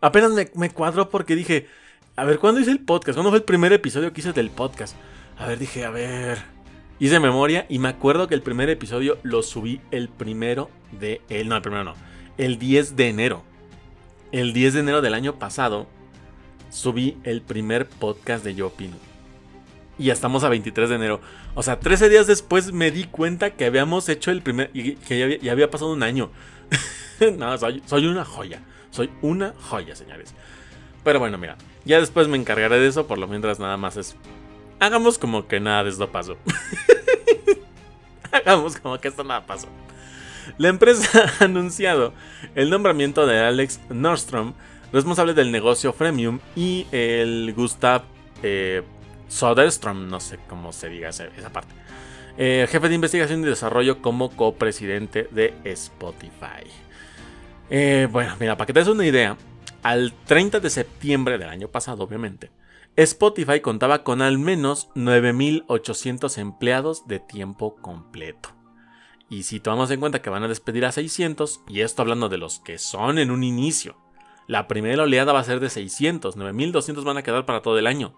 apenas 0.01 0.31
me, 0.31 0.49
me 0.55 0.69
cuadró 0.69 1.09
porque 1.09 1.35
dije, 1.35 1.67
a 2.15 2.23
ver, 2.23 2.39
¿cuándo 2.39 2.59
hice 2.59 2.71
el 2.71 2.79
podcast? 2.79 3.15
¿Cuándo 3.15 3.29
fue 3.29 3.39
el 3.39 3.45
primer 3.45 3.73
episodio 3.73 4.13
que 4.13 4.21
hice 4.21 4.33
del 4.33 4.49
podcast? 4.49 4.95
A 5.37 5.47
ver, 5.47 5.59
dije, 5.59 5.85
a 5.85 5.89
ver. 5.89 6.54
Hice 6.97 7.19
memoria 7.19 7.65
y 7.67 7.79
me 7.79 7.89
acuerdo 7.89 8.27
que 8.27 8.35
el 8.35 8.41
primer 8.41 8.69
episodio 8.69 9.17
lo 9.23 9.43
subí 9.43 9.81
el 9.91 10.07
primero 10.07 10.69
de. 10.97 11.21
El, 11.29 11.49
no, 11.49 11.55
el 11.57 11.61
primero 11.61 11.83
no. 11.83 11.93
El 12.37 12.57
10 12.57 12.95
de 12.95 13.09
enero. 13.09 13.43
El 14.31 14.53
10 14.53 14.75
de 14.75 14.79
enero 14.79 15.01
del 15.01 15.13
año 15.13 15.35
pasado 15.35 15.87
subí 16.69 17.17
el 17.23 17.41
primer 17.41 17.87
podcast 17.87 18.45
de 18.45 18.55
Yo 18.55 18.67
Opino. 18.67 18.95
Y 19.97 20.05
ya 20.05 20.13
estamos 20.13 20.43
a 20.43 20.49
23 20.49 20.89
de 20.89 20.95
enero. 20.95 21.21
O 21.53 21.63
sea, 21.63 21.79
13 21.79 22.09
días 22.09 22.27
después 22.27 22.71
me 22.71 22.91
di 22.91 23.05
cuenta 23.05 23.51
que 23.51 23.65
habíamos 23.65 24.07
hecho 24.09 24.31
el 24.31 24.41
primer. 24.41 24.71
y 24.73 24.95
que 24.95 25.39
ya 25.41 25.51
había, 25.51 25.69
pasado 25.69 25.91
un 25.91 26.03
año. 26.03 26.31
no, 27.37 27.57
soy, 27.57 27.81
soy 27.85 28.07
una 28.07 28.23
joya. 28.23 28.61
Soy 28.89 29.09
una 29.21 29.53
joya, 29.69 29.95
señores. 29.95 30.33
Pero 31.03 31.19
bueno, 31.19 31.37
mira, 31.37 31.57
ya 31.83 31.99
después 31.99 32.27
me 32.27 32.37
encargaré 32.37 32.79
de 32.79 32.87
eso, 32.87 33.05
por 33.05 33.17
lo 33.17 33.27
mientras 33.27 33.59
nada 33.59 33.77
más 33.77 33.97
es... 33.97 34.15
Hagamos 34.79 35.17
como 35.17 35.47
que 35.47 35.59
nada 35.59 35.83
de 35.83 35.89
esto 35.89 36.11
pasó. 36.11 36.37
Hagamos 38.31 38.77
como 38.77 38.99
que 38.99 39.07
esto 39.07 39.23
nada 39.23 39.45
pasó. 39.45 39.67
La 40.57 40.69
empresa 40.69 41.31
ha 41.39 41.45
anunciado 41.45 42.13
el 42.55 42.69
nombramiento 42.69 43.25
de 43.25 43.39
Alex 43.39 43.79
Nordstrom, 43.89 44.53
responsable 44.91 45.33
del 45.33 45.51
negocio 45.51 45.93
Freemium, 45.93 46.39
y 46.55 46.87
el 46.91 47.53
Gustav 47.55 48.03
eh, 48.43 48.83
Soderstrom, 49.27 50.07
no 50.07 50.19
sé 50.19 50.39
cómo 50.47 50.71
se 50.71 50.89
diga 50.89 51.09
esa, 51.09 51.29
parte, 51.51 51.73
eh, 52.37 52.67
jefe 52.69 52.89
de 52.89 52.95
investigación 52.95 53.41
y 53.41 53.45
desarrollo 53.45 54.01
como 54.01 54.29
copresidente 54.35 55.27
de 55.31 55.53
Spotify. 55.63 56.69
Eh, 57.69 58.07
bueno, 58.11 58.35
mira, 58.39 58.55
para 58.55 58.67
que 58.67 58.73
te 58.73 58.79
des 58.79 58.87
una 58.87 59.05
idea, 59.05 59.37
al 59.81 60.13
30 60.25 60.59
de 60.59 60.69
septiembre 60.69 61.37
del 61.37 61.49
año 61.49 61.67
pasado, 61.67 62.03
obviamente, 62.03 62.51
Spotify 62.97 63.59
contaba 63.59 64.03
con 64.03 64.21
al 64.21 64.37
menos 64.37 64.89
9.800 64.95 66.37
empleados 66.37 67.05
de 67.07 67.19
tiempo 67.19 67.75
completo. 67.75 68.49
Y 69.29 69.43
si 69.43 69.59
tomamos 69.59 69.91
en 69.91 69.99
cuenta 69.99 70.21
que 70.21 70.29
van 70.29 70.43
a 70.43 70.47
despedir 70.47 70.85
a 70.85 70.93
600, 70.93 71.61
y 71.67 71.81
esto 71.81 72.01
hablando 72.01 72.29
de 72.29 72.37
los 72.37 72.59
que 72.59 72.77
son 72.77 73.17
en 73.17 73.31
un 73.31 73.43
inicio, 73.43 73.97
la 74.47 74.67
primera 74.67 75.03
oleada 75.03 75.33
va 75.33 75.39
a 75.39 75.43
ser 75.43 75.59
de 75.59 75.69
600, 75.69 76.37
9.200 76.37 77.03
van 77.03 77.17
a 77.17 77.23
quedar 77.23 77.45
para 77.45 77.61
todo 77.61 77.77
el 77.77 77.87
año. 77.87 78.15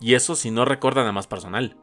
Y 0.00 0.14
eso 0.14 0.34
si 0.34 0.50
no 0.50 0.66
recordan 0.66 1.06
a 1.06 1.12
más 1.12 1.26
personal 1.26 1.76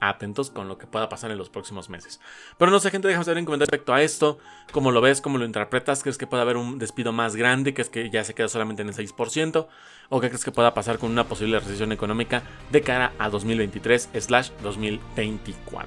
atentos 0.00 0.50
con 0.50 0.68
lo 0.68 0.78
que 0.78 0.86
pueda 0.86 1.08
pasar 1.08 1.30
en 1.30 1.38
los 1.38 1.50
próximos 1.50 1.88
meses. 1.88 2.20
Pero 2.58 2.70
no 2.70 2.80
sé, 2.80 2.90
gente, 2.90 3.08
déjame 3.08 3.24
saber 3.24 3.38
en 3.38 3.44
comentarios 3.44 3.70
respecto 3.70 3.94
a 3.94 4.02
esto. 4.02 4.38
¿Cómo 4.72 4.90
lo 4.90 5.00
ves? 5.00 5.20
¿Cómo 5.20 5.38
lo 5.38 5.44
interpretas? 5.44 6.02
¿Crees 6.02 6.18
que 6.18 6.26
puede 6.26 6.42
haber 6.42 6.56
un 6.56 6.78
despido 6.78 7.12
más 7.12 7.36
grande? 7.36 7.74
¿Crees 7.74 7.90
que 7.90 8.10
ya 8.10 8.24
se 8.24 8.34
queda 8.34 8.48
solamente 8.48 8.82
en 8.82 8.88
el 8.88 8.94
6%? 8.94 9.66
¿O 10.08 10.20
qué 10.20 10.28
crees 10.28 10.44
que 10.44 10.52
pueda 10.52 10.74
pasar 10.74 10.98
con 10.98 11.10
una 11.10 11.24
posible 11.24 11.58
recesión 11.58 11.92
económica 11.92 12.42
de 12.70 12.82
cara 12.82 13.12
a 13.18 13.30
2023-2024? 13.30 15.86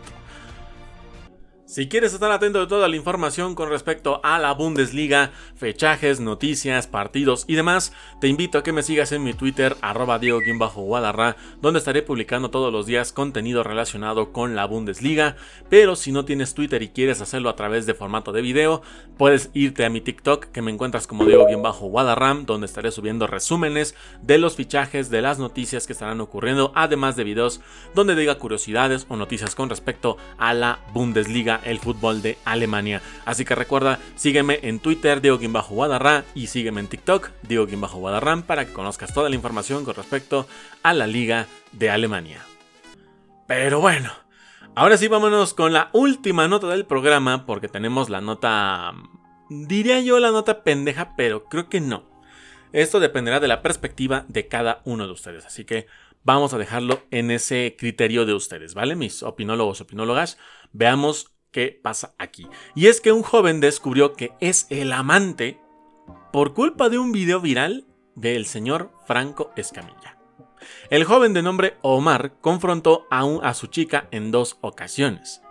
Si 1.68 1.90
quieres 1.90 2.14
estar 2.14 2.32
atento 2.32 2.62
de 2.62 2.68
toda 2.68 2.88
la 2.88 2.96
información 2.96 3.54
con 3.54 3.68
respecto 3.68 4.22
a 4.24 4.40
la 4.40 4.54
Bundesliga, 4.54 5.32
fechajes, 5.58 6.22
noticias, 6.22 6.88
partidos 6.88 7.44
y 7.46 7.56
demás, 7.56 7.92
te 8.22 8.30
invito 8.30 8.58
a 8.58 8.64
que 8.64 8.72
me 8.72 8.84
sigas 8.84 9.12
en 9.12 9.22
mi 9.22 9.34
Twitter, 9.34 9.76
arroba 9.82 10.18
Diego-Guadarra, 10.18 11.36
donde 11.62 11.80
estaré 11.80 12.04
publicando 12.04 12.52
todos 12.52 12.72
los 12.72 12.86
días 12.86 13.12
contenido 13.12 13.64
relacionado 13.64 14.32
con 14.32 14.56
la 14.56 14.64
Bundesliga. 14.64 15.36
Pero 15.68 15.98
si 15.98 16.14
no 16.14 16.24
tienes 16.24 16.54
Twitter 16.54 16.82
y 16.82 16.88
quieres 16.88 17.20
hacerlo 17.20 17.50
a 17.50 17.58
través 17.58 17.86
de 17.86 17.94
formato 17.94 18.32
de 18.32 18.42
video, 18.42 18.82
puedes 19.18 19.50
irte 19.54 19.84
a 19.84 19.90
mi 19.90 20.00
TikTok, 20.00 20.46
que 20.46 20.62
me 20.62 20.72
encuentras 20.72 21.06
como 21.06 21.26
Diego-Guadarram, 21.26 22.46
donde 22.46 22.68
estaré 22.68 22.92
subiendo 22.92 23.28
resúmenes 23.28 23.94
de 24.22 24.38
los 24.38 24.56
fichajes, 24.56 25.10
de 25.10 25.22
las 25.22 25.38
noticias 25.38 25.86
que 25.86 25.92
estarán 25.92 26.22
ocurriendo, 26.22 26.72
además 26.76 27.18
de 27.18 27.26
videos 27.26 27.60
donde 27.94 28.16
diga 28.16 28.36
curiosidades 28.36 29.06
o 29.10 29.18
noticias 29.18 29.54
con 29.54 29.70
respecto 29.70 30.16
a 30.38 30.54
la 30.54 30.80
Bundesliga 30.94 31.57
el 31.64 31.80
fútbol 31.80 32.22
de 32.22 32.38
Alemania. 32.46 33.02
Así 33.26 33.46
que 33.46 33.56
recuerda, 33.56 34.00
sígueme 34.16 34.60
en 34.64 34.80
Twitter, 34.80 35.22
Diego 35.22 35.40
Guadarra, 35.70 36.24
y 36.36 36.48
sígueme 36.48 36.82
en 36.82 36.88
TikTok, 36.88 37.30
Diego 37.44 37.68
Guadarrán, 37.68 38.44
para 38.44 38.66
que 38.66 38.74
conozcas 38.74 39.14
toda 39.14 39.30
la 39.30 39.36
información 39.36 39.86
con 39.86 39.96
respecto 39.96 40.48
a 40.84 40.94
la 40.94 41.08
Liga 41.08 41.48
de 41.72 41.90
Alemania. 41.90 42.42
Pero 43.48 43.80
bueno, 43.80 44.12
ahora 44.76 44.98
sí 44.98 45.08
vámonos 45.08 45.54
con 45.54 45.74
la 45.74 45.90
última 45.94 46.48
nota 46.48 46.68
del 46.68 46.86
programa, 46.86 47.46
porque 47.46 47.68
tenemos 47.68 48.10
la 48.10 48.22
nota... 48.22 48.94
Diría 49.50 50.02
yo 50.02 50.20
la 50.20 50.32
nota 50.32 50.64
pendeja, 50.64 51.16
pero 51.16 51.46
creo 51.46 51.70
que 51.70 51.80
no. 51.80 52.18
Esto 52.74 53.00
dependerá 53.00 53.40
de 53.40 53.48
la 53.48 53.62
perspectiva 53.62 54.26
de 54.28 54.48
cada 54.48 54.82
uno 54.84 55.08
de 55.08 55.14
ustedes, 55.14 55.46
así 55.46 55.64
que 55.64 55.88
vamos 56.24 56.54
a 56.54 56.58
dejarlo 56.58 57.04
en 57.12 57.32
ese 57.32 57.78
criterio 57.80 58.26
de 58.26 58.34
ustedes, 58.34 58.74
¿vale? 58.74 58.98
Mis 58.98 59.24
opinólogos, 59.24 59.80
opinólogas, 59.80 60.38
veamos 60.74 61.32
qué 61.52 61.80
pasa 61.82 62.14
aquí. 62.18 62.48
Y 62.76 62.88
es 62.88 63.02
que 63.02 63.12
un 63.12 63.24
joven 63.24 63.60
descubrió 63.60 64.14
que 64.14 64.32
es 64.40 64.68
el 64.70 64.94
amante 64.94 65.60
por 66.32 66.54
culpa 66.54 66.90
de 66.90 66.98
un 66.98 67.12
video 67.12 67.42
viral 67.42 67.86
del 68.16 68.46
señor 68.46 68.92
Franco 69.06 69.52
Escamilla. 69.56 70.18
El 70.90 71.04
joven 71.04 71.34
de 71.34 71.44
nombre 71.44 71.78
Omar 71.82 72.34
confrontó 72.42 73.08
a, 73.10 73.24
a 73.44 73.54
su 73.54 73.68
chica 73.68 74.08
en 74.12 74.32
dos 74.32 74.58
ocasiones. 74.62 75.42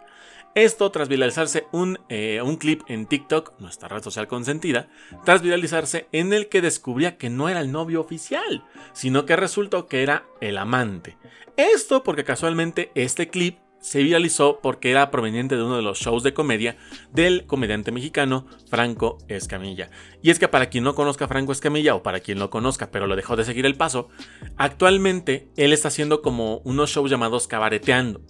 Esto 0.56 0.90
tras 0.90 1.08
viralizarse 1.08 1.66
un, 1.70 1.98
eh, 2.08 2.40
un, 2.42 2.56
clip 2.56 2.80
en 2.88 3.04
TikTok, 3.04 3.60
nuestra 3.60 3.88
red 3.88 4.02
social 4.02 4.26
consentida, 4.26 4.88
tras 5.22 5.42
viralizarse 5.42 6.08
en 6.12 6.32
el 6.32 6.48
que 6.48 6.62
descubría 6.62 7.18
que 7.18 7.28
no 7.28 7.50
era 7.50 7.60
el 7.60 7.70
novio 7.70 8.00
oficial, 8.00 8.64
sino 8.94 9.26
que 9.26 9.36
resultó 9.36 9.86
que 9.86 10.02
era 10.02 10.24
el 10.40 10.56
amante. 10.56 11.18
Esto 11.58 12.02
porque 12.02 12.24
casualmente 12.24 12.90
este 12.94 13.28
clip 13.28 13.58
se 13.86 14.02
viralizó 14.02 14.58
porque 14.60 14.90
era 14.90 15.12
proveniente 15.12 15.56
de 15.56 15.62
uno 15.62 15.76
de 15.76 15.82
los 15.82 16.00
shows 16.00 16.24
de 16.24 16.34
comedia 16.34 16.76
del 17.12 17.46
comediante 17.46 17.92
mexicano 17.92 18.44
Franco 18.68 19.18
Escamilla. 19.28 19.90
Y 20.22 20.30
es 20.30 20.40
que 20.40 20.48
para 20.48 20.66
quien 20.66 20.82
no 20.82 20.96
conozca 20.96 21.26
a 21.26 21.28
Franco 21.28 21.52
Escamilla 21.52 21.94
o 21.94 22.02
para 22.02 22.18
quien 22.18 22.40
lo 22.40 22.50
conozca 22.50 22.90
pero 22.90 23.06
lo 23.06 23.14
dejó 23.14 23.36
de 23.36 23.44
seguir 23.44 23.64
el 23.64 23.76
paso, 23.76 24.08
actualmente 24.56 25.50
él 25.56 25.72
está 25.72 25.86
haciendo 25.86 26.20
como 26.20 26.58
unos 26.64 26.90
shows 26.90 27.08
llamados 27.08 27.46
cabareteando. 27.46 28.22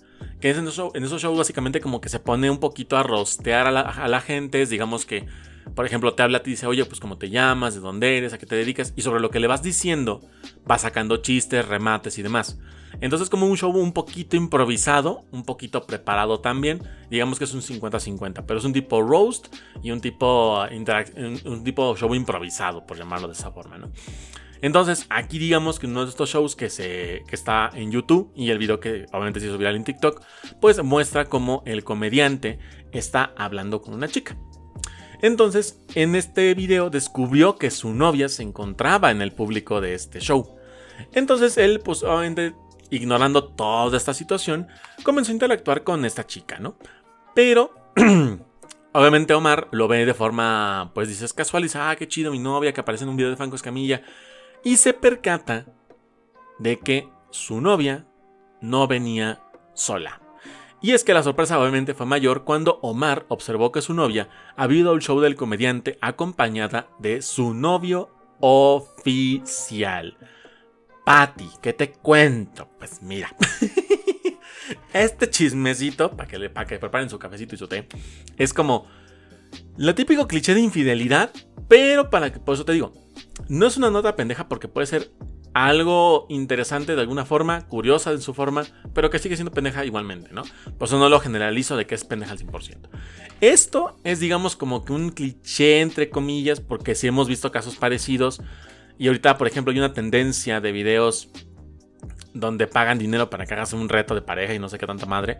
Que 0.43 0.51
en 0.51 0.59
en 0.59 1.05
esos 1.05 1.23
shows 1.23 1.39
básicamente 1.39 1.81
como 1.81 2.03
que 2.03 2.11
se 2.11 2.21
pone 2.21 2.51
un 2.51 2.61
poquito 2.61 2.99
a 2.99 3.03
rostear 3.03 3.67
a 3.67 3.71
la, 3.71 3.81
a 3.81 4.21
gente, 4.21 4.67
digamos 4.67 5.07
que 5.07 5.25
por 5.75 5.87
ejemplo, 5.87 6.13
te 6.15 6.23
habla, 6.23 6.43
te 6.43 6.51
dice, 6.51 6.67
oye, 6.67 6.85
pues 6.85 7.01
cómo 7.01 7.17
te 7.17 7.31
llamas, 7.31 7.75
de 7.75 7.81
dónde 7.81 8.19
eres, 8.19 8.33
a 8.33 8.39
qué 8.39 8.47
te 8.47 8.55
dedicas, 8.55 8.93
y 8.95 9.03
sobre 9.03 9.21
lo 9.21 9.31
que 9.31 9.41
le 9.41 9.49
vas 9.49 9.63
diciendo, 9.63 10.21
va 10.71 10.79
sacando 10.79 11.17
chistes, 11.17 11.67
remates 11.67 12.19
y 12.19 12.23
demás. 12.23 12.57
Entonces, 13.01 13.29
como 13.29 13.47
un 13.47 13.57
show 13.57 13.71
un 13.71 13.93
poquito 13.93 14.37
improvisado, 14.37 15.25
un 15.31 15.45
poquito 15.45 15.87
preparado 15.87 16.41
también, 16.41 16.83
digamos 17.11 17.39
que 17.39 17.45
es 17.45 17.55
un 17.55 17.61
50-50, 17.61 18.45
pero 18.47 18.59
es 18.59 18.65
un 18.65 18.73
tipo 18.73 19.03
roast 19.03 19.55
y 19.83 19.91
un 19.91 20.01
tipo, 20.01 20.65
un 21.45 21.65
tipo 21.65 21.97
show 21.97 22.15
improvisado, 22.15 22.87
por 22.87 22.97
llamarlo 22.97 23.29
de 23.29 23.35
esa 23.35 23.51
forma, 23.51 23.79
¿no? 23.79 23.91
Entonces, 24.63 25.07
aquí 25.11 25.39
digamos 25.39 25.79
que 25.79 25.87
uno 25.87 26.05
de 26.05 26.11
estos 26.11 26.31
shows 26.31 26.57
que, 26.57 26.71
se, 26.71 27.23
que 27.29 27.35
está 27.35 27.71
en 27.75 27.93
YouTube 27.93 28.33
y 28.35 28.51
el 28.51 28.59
video 28.59 28.81
que 28.81 29.07
obviamente 29.13 29.41
se 29.41 29.47
hizo 29.47 29.59
viral 29.59 29.77
en 29.77 29.85
TikTok, 29.85 30.23
pues 30.61 30.83
muestra 30.83 31.27
cómo 31.27 31.63
el 31.67 31.85
comediante 31.85 32.59
está 32.93 33.35
hablando 33.37 33.83
con 33.83 33.95
una 33.95 34.09
chica. 34.09 34.37
Entonces, 35.23 35.79
en 35.95 36.15
este 36.15 36.55
video 36.55 36.91
descubrió 36.91 37.57
que 37.57 37.71
su 37.71 37.93
novia 37.95 38.29
se 38.29 38.43
encontraba 38.43 39.11
en 39.11 39.23
el 39.23 39.33
público 39.33 39.81
de 39.81 39.95
este 39.95 40.21
show. 40.21 40.57
Entonces 41.13 41.59
él, 41.59 41.81
pues 41.81 42.03
obviamente, 42.03 42.55
ignorando 42.91 43.45
toda 43.45 43.97
esta 43.97 44.15
situación, 44.15 44.69
comenzó 45.03 45.31
a 45.31 45.35
interactuar 45.35 45.85
con 45.85 46.05
esta 46.05 46.27
chica, 46.27 46.59
¿no? 46.59 46.77
Pero, 47.35 47.75
obviamente 48.93 49.35
Omar 49.35 49.69
lo 49.73 49.89
ve 49.89 50.07
de 50.07 50.15
forma, 50.15 50.91
pues 50.95 51.09
dices, 51.09 51.33
casual, 51.33 51.69
ah, 51.75 51.97
qué 51.99 52.09
chido 52.09 52.33
mi 52.33 52.39
novia 52.39 52.73
que 52.73 52.81
aparece 52.81 53.05
en 53.05 53.11
un 53.11 53.17
video 53.17 53.31
de 53.31 53.37
Franco 53.37 53.57
Escamilla. 53.57 54.03
Y 54.65 54.77
se 54.77 54.95
percata 54.95 55.67
de 56.59 56.79
que 56.79 57.09
su 57.31 57.61
novia 57.61 58.07
no 58.61 58.87
venía 58.87 59.41
sola. 59.75 60.21
Y 60.81 60.93
es 60.93 61.05
que 61.05 61.15
la 61.15 61.23
sorpresa 61.23 61.59
obviamente 61.59 61.95
fue 61.95 62.07
mayor 62.07 62.45
cuando 62.45 62.79
Omar 62.83 63.27
observó 63.29 63.73
que 63.73 63.83
su 63.83 63.95
novia 63.95 64.29
había 64.57 64.81
ido 64.81 64.93
al 64.93 65.01
show 65.01 65.21
del 65.21 65.37
comediante 65.37 65.99
acompañada 66.01 66.89
de 66.99 67.23
su 67.23 67.55
novio 67.55 68.11
oficial. 68.41 70.17
Patty, 71.07 71.49
¿qué 71.63 71.73
te 71.73 71.93
cuento? 71.93 72.69
Pues 72.79 73.01
mira, 73.01 73.33
este 74.93 75.31
chismecito, 75.31 76.11
para 76.11 76.29
que, 76.29 76.37
le, 76.37 76.51
para 76.51 76.67
que 76.67 76.81
preparen 76.81 77.09
su 77.09 77.17
cafecito 77.17 77.55
y 77.55 77.59
su 77.59 77.69
té, 77.69 77.87
es 78.37 78.53
como 78.53 78.89
lo 79.77 79.95
típico 79.95 80.27
cliché 80.27 80.53
de 80.53 80.63
infidelidad, 80.63 81.31
pero 81.69 82.11
para 82.11 82.33
que, 82.33 82.41
por 82.41 82.57
eso 82.57 82.65
te 82.65 82.73
digo, 82.73 82.93
no 83.49 83.69
es 83.69 83.77
una 83.77 83.89
nota 83.89 84.17
pendeja 84.17 84.49
porque 84.49 84.67
puede 84.67 84.89
ser 84.89 85.13
algo 85.55 86.27
interesante 86.29 86.97
de 86.97 87.03
alguna 87.03 87.25
forma, 87.25 87.69
curiosa 87.69 88.11
en 88.11 88.21
su 88.21 88.35
forma, 88.35 88.65
pero 88.93 89.09
que 89.09 89.21
sigue 89.21 89.37
siendo 89.37 89.53
pendeja 89.53 89.85
igualmente, 89.85 90.31
¿no? 90.33 90.43
Por 90.77 90.89
eso 90.89 90.99
no 90.99 91.09
lo 91.09 91.21
generalizo 91.21 91.77
de 91.77 91.87
que 91.87 91.95
es 91.95 92.03
pendeja 92.05 92.33
al 92.33 92.39
100%. 92.39 92.89
Esto 93.41 93.97
es, 94.03 94.19
digamos, 94.19 94.57
como 94.57 94.85
que 94.85 94.93
un 94.93 95.11
cliché, 95.11 95.83
entre 95.83 96.11
comillas, 96.11 96.61
porque 96.61 96.97
sí 96.97 97.07
hemos 97.07 97.29
visto 97.29 97.53
casos 97.53 97.77
parecidos. 97.77 98.43
Y 98.99 99.09
ahorita, 99.09 99.37
por 99.37 99.47
ejemplo, 99.47 99.73
hay 99.73 99.79
una 99.79 99.93
tendencia 99.93 100.61
de 100.61 100.73
videos 100.73 101.31
donde 102.33 102.67
pagan 102.67 102.99
dinero 102.99 103.31
para 103.31 103.47
que 103.47 103.55
hagas 103.55 103.73
un 103.73 103.89
reto 103.89 104.15
de 104.15 104.23
pareja 104.23 104.55
y 104.55 104.59
no 104.59 104.69
sé 104.69 104.79
qué 104.79 104.87
tanta 104.87 105.07
madre. 105.07 105.39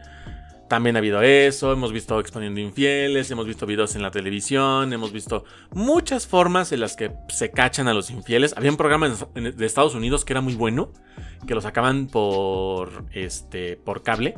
También 0.69 0.97
ha 0.97 0.99
habido 0.99 1.23
eso, 1.23 1.73
hemos 1.73 1.93
visto 1.93 2.19
exponiendo 2.19 2.61
infieles, 2.61 3.31
hemos 3.31 3.47
visto 3.47 3.67
videos 3.67 3.95
en 3.95 4.03
la 4.03 4.11
televisión, 4.11 4.93
hemos 4.93 5.13
visto 5.13 5.45
muchas 5.71 6.27
formas 6.27 6.73
en 6.73 6.81
las 6.81 6.97
que 6.97 7.13
se 7.29 7.53
cachan 7.53 7.87
a 7.87 7.95
los 7.95 8.11
infieles. 8.11 8.53
Había 8.57 8.73
un 8.73 8.77
programa 8.77 9.09
de 9.09 9.67
Estados 9.67 9.95
Unidos 9.95 10.25
que 10.25 10.33
era 10.33 10.41
muy 10.41 10.57
bueno, 10.57 10.93
que 11.47 11.55
lo 11.55 11.61
sacaban 11.61 12.09
por, 12.09 13.05
este, 13.13 13.77
por 13.77 14.03
cable. 14.03 14.35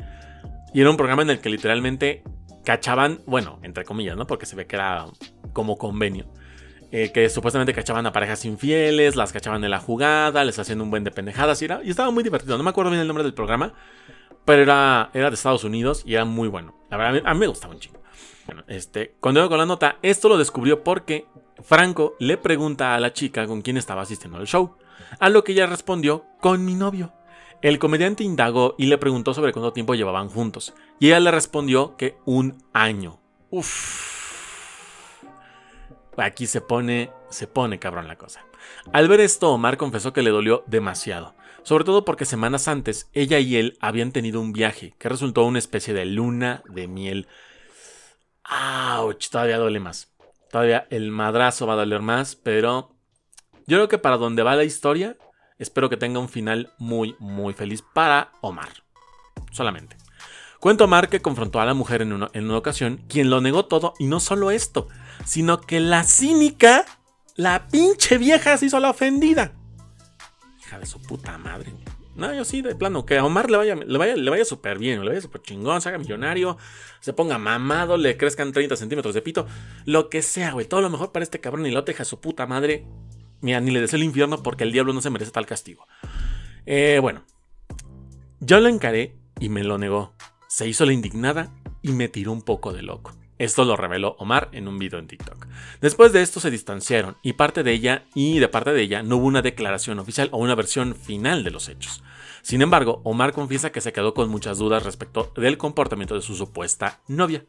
Y 0.71 0.81
era 0.81 0.91
un 0.91 0.97
programa 0.97 1.23
en 1.23 1.31
el 1.31 1.39
que 1.39 1.49
literalmente 1.49 2.23
cachaban, 2.63 3.21
bueno, 3.25 3.59
entre 3.63 3.83
comillas, 3.83 4.15
¿no? 4.15 4.27
Porque 4.27 4.45
se 4.45 4.55
ve 4.55 4.67
que 4.67 4.75
era 4.75 5.05
como 5.53 5.79
convenio. 5.79 6.31
Eh, 6.91 7.11
que 7.11 7.29
supuestamente 7.29 7.71
cachaban 7.71 8.07
a 8.07 8.11
parejas 8.11 8.45
infieles, 8.45 9.15
las 9.15 9.31
cachaban 9.31 9.63
en 9.63 9.69
la 9.69 9.79
jugada, 9.79 10.43
les 10.43 10.57
hacían 10.57 10.81
un 10.81 10.89
buen 10.89 11.03
de 11.03 11.11
pendejadas 11.11 11.61
y, 11.61 11.65
era, 11.65 11.81
y 11.83 11.91
estaba 11.91 12.09
muy 12.09 12.23
divertido. 12.23 12.57
No 12.57 12.63
me 12.63 12.71
acuerdo 12.71 12.89
bien 12.89 13.01
el 13.01 13.07
nombre 13.07 13.23
del 13.23 13.35
programa, 13.35 13.73
pero 14.43 14.63
era, 14.63 15.11
era 15.13 15.29
de 15.29 15.35
Estados 15.35 15.63
Unidos 15.63 16.01
y 16.03 16.15
era 16.15 16.25
muy 16.25 16.47
bueno. 16.47 16.75
La 16.89 16.97
verdad, 16.97 17.21
a 17.23 17.33
mí, 17.35 17.39
me 17.39 17.47
gustaba 17.47 17.73
un 17.75 17.79
chingo. 17.79 18.01
Bueno, 18.47 18.63
este, 18.67 19.15
cuando 19.19 19.47
con 19.47 19.59
la 19.59 19.67
nota, 19.67 19.99
esto 20.01 20.29
lo 20.29 20.37
descubrió 20.37 20.83
porque 20.83 21.27
Franco 21.61 22.15
le 22.19 22.37
pregunta 22.37 22.95
a 22.95 22.99
la 22.99 23.13
chica 23.13 23.45
con 23.45 23.61
quién 23.61 23.77
estaba 23.77 24.01
asistiendo 24.01 24.39
al 24.39 24.47
show, 24.47 24.75
a 25.19 25.29
lo 25.29 25.43
que 25.43 25.51
ella 25.51 25.67
respondió 25.67 26.25
con 26.41 26.65
mi 26.65 26.73
novio. 26.73 27.13
El 27.61 27.77
comediante 27.77 28.23
indagó 28.23 28.73
y 28.79 28.87
le 28.87 28.97
preguntó 28.97 29.35
sobre 29.35 29.51
cuánto 29.51 29.73
tiempo 29.73 29.93
llevaban 29.93 30.29
juntos, 30.29 30.73
y 30.99 31.07
ella 31.07 31.19
le 31.19 31.29
respondió 31.29 31.95
que 31.97 32.17
un 32.25 32.57
año. 32.73 33.19
Uf. 33.51 34.18
Aquí 36.21 36.47
se 36.47 36.61
pone, 36.61 37.11
se 37.29 37.47
pone 37.47 37.79
cabrón 37.79 38.07
la 38.07 38.17
cosa. 38.17 38.45
Al 38.93 39.07
ver 39.07 39.21
esto, 39.21 39.51
Omar 39.51 39.77
confesó 39.77 40.13
que 40.13 40.21
le 40.21 40.29
dolió 40.31 40.63
demasiado 40.67 41.35
sobre 41.63 41.83
todo 41.83 42.05
porque 42.05 42.25
semanas 42.25 42.67
antes 42.67 43.09
ella 43.13 43.39
y 43.39 43.55
él 43.57 43.77
habían 43.79 44.11
tenido 44.11 44.41
un 44.41 44.53
viaje 44.53 44.95
que 44.97 45.09
resultó 45.09 45.45
una 45.45 45.59
especie 45.59 45.93
de 45.93 46.05
luna 46.05 46.63
de 46.67 46.87
miel. 46.87 47.27
¡Auch! 48.43 49.29
Todavía 49.29 49.57
duele 49.57 49.79
más. 49.79 50.11
Todavía 50.51 50.87
el 50.89 51.11
madrazo 51.11 51.67
va 51.67 51.73
a 51.73 51.77
doler 51.77 52.01
más, 52.01 52.35
pero 52.35 52.95
yo 53.67 53.77
creo 53.77 53.87
que 53.87 53.99
para 53.99 54.17
donde 54.17 54.41
va 54.41 54.55
la 54.55 54.63
historia, 54.63 55.17
espero 55.59 55.89
que 55.89 55.97
tenga 55.97 56.19
un 56.19 56.29
final 56.29 56.73
muy, 56.79 57.15
muy 57.19 57.53
feliz 57.53 57.83
para 57.93 58.31
Omar. 58.41 58.69
Solamente. 59.51 59.95
Cuento 60.59 60.85
Omar 60.85 61.07
que 61.07 61.21
confrontó 61.21 61.61
a 61.61 61.65
la 61.65 61.73
mujer 61.73 62.01
en 62.01 62.13
una 62.13 62.57
ocasión, 62.57 63.05
quien 63.07 63.29
lo 63.29 63.41
negó 63.41 63.65
todo, 63.65 63.93
y 63.99 64.07
no 64.07 64.19
solo 64.19 64.51
esto, 64.51 64.87
sino 65.25 65.61
que 65.61 65.79
la 65.79 66.03
cínica, 66.03 66.85
la 67.35 67.67
pinche 67.67 68.17
vieja 68.17 68.57
se 68.57 68.67
hizo 68.67 68.79
la 68.79 68.89
ofendida 68.89 69.53
de 70.77 70.85
su 70.85 71.01
puta 71.01 71.37
madre. 71.37 71.73
No, 72.15 72.33
yo 72.33 72.43
sí, 72.43 72.61
de 72.61 72.75
plano, 72.75 73.05
que 73.05 73.17
a 73.17 73.23
Omar 73.23 73.49
le 73.49 73.57
vaya, 73.57 73.75
le 73.75 73.97
vaya, 73.97 74.15
le 74.15 74.29
vaya 74.29 74.43
súper 74.43 74.77
bien, 74.77 75.01
le 75.01 75.09
vaya 75.09 75.21
súper 75.21 75.41
chingón, 75.41 75.81
se 75.81 75.89
haga 75.89 75.97
millonario, 75.97 76.57
se 76.99 77.13
ponga 77.13 77.37
mamado, 77.37 77.97
le 77.97 78.17
crezcan 78.17 78.51
30 78.51 78.75
centímetros 78.75 79.15
de 79.15 79.21
pito, 79.21 79.47
lo 79.85 80.09
que 80.09 80.21
sea, 80.21 80.51
güey, 80.51 80.67
todo 80.67 80.81
lo 80.81 80.89
mejor 80.89 81.13
para 81.13 81.23
este 81.23 81.39
cabrón 81.39 81.65
y 81.65 81.71
lo 81.71 81.81
deja 81.83 82.03
su 82.03 82.19
puta 82.19 82.45
madre. 82.45 82.85
Mira, 83.41 83.61
ni 83.61 83.71
le 83.71 83.79
deseo 83.79 83.97
el 83.97 84.03
infierno 84.03 84.43
porque 84.43 84.65
el 84.65 84.73
diablo 84.73 84.91
no 84.91 85.01
se 85.01 85.09
merece 85.09 85.31
tal 85.31 85.45
castigo. 85.45 85.87
Eh, 86.65 86.99
bueno, 87.01 87.23
yo 88.41 88.59
lo 88.59 88.67
encaré 88.67 89.15
y 89.39 89.47
me 89.47 89.63
lo 89.63 89.77
negó. 89.77 90.13
Se 90.49 90.67
hizo 90.67 90.85
la 90.85 90.91
indignada 90.91 91.53
y 91.81 91.93
me 91.93 92.09
tiró 92.09 92.33
un 92.33 92.41
poco 92.41 92.73
de 92.73 92.81
loco. 92.81 93.15
Esto 93.39 93.63
lo 93.63 93.77
reveló 93.77 94.17
Omar 94.19 94.49
en 94.51 94.67
un 94.67 94.77
video 94.77 94.99
en 94.99 95.07
TikTok. 95.07 95.47
Después 95.79 96.11
de 96.11 96.21
esto 96.21 96.41
se 96.41 96.51
distanciaron 96.51 97.15
y 97.23 97.33
parte 97.33 97.63
de 97.63 97.71
ella 97.71 98.03
y 98.13 98.39
de 98.39 98.49
parte 98.49 98.73
de 98.73 98.81
ella 98.81 99.01
no 99.01 99.15
hubo 99.15 99.27
una 99.27 99.41
declaración 99.41 99.97
oficial 99.97 100.27
o 100.33 100.37
una 100.39 100.55
versión 100.55 100.93
final 100.93 101.45
de 101.45 101.51
los 101.51 101.69
hechos. 101.69 102.03
Sin 102.41 102.61
embargo, 102.61 102.99
Omar 103.05 103.31
confiesa 103.31 103.71
que 103.71 103.79
se 103.79 103.93
quedó 103.93 104.13
con 104.13 104.29
muchas 104.29 104.57
dudas 104.57 104.83
respecto 104.83 105.31
del 105.37 105.57
comportamiento 105.57 106.15
de 106.15 106.21
su 106.21 106.35
supuesta 106.35 106.99
novia 107.07 107.45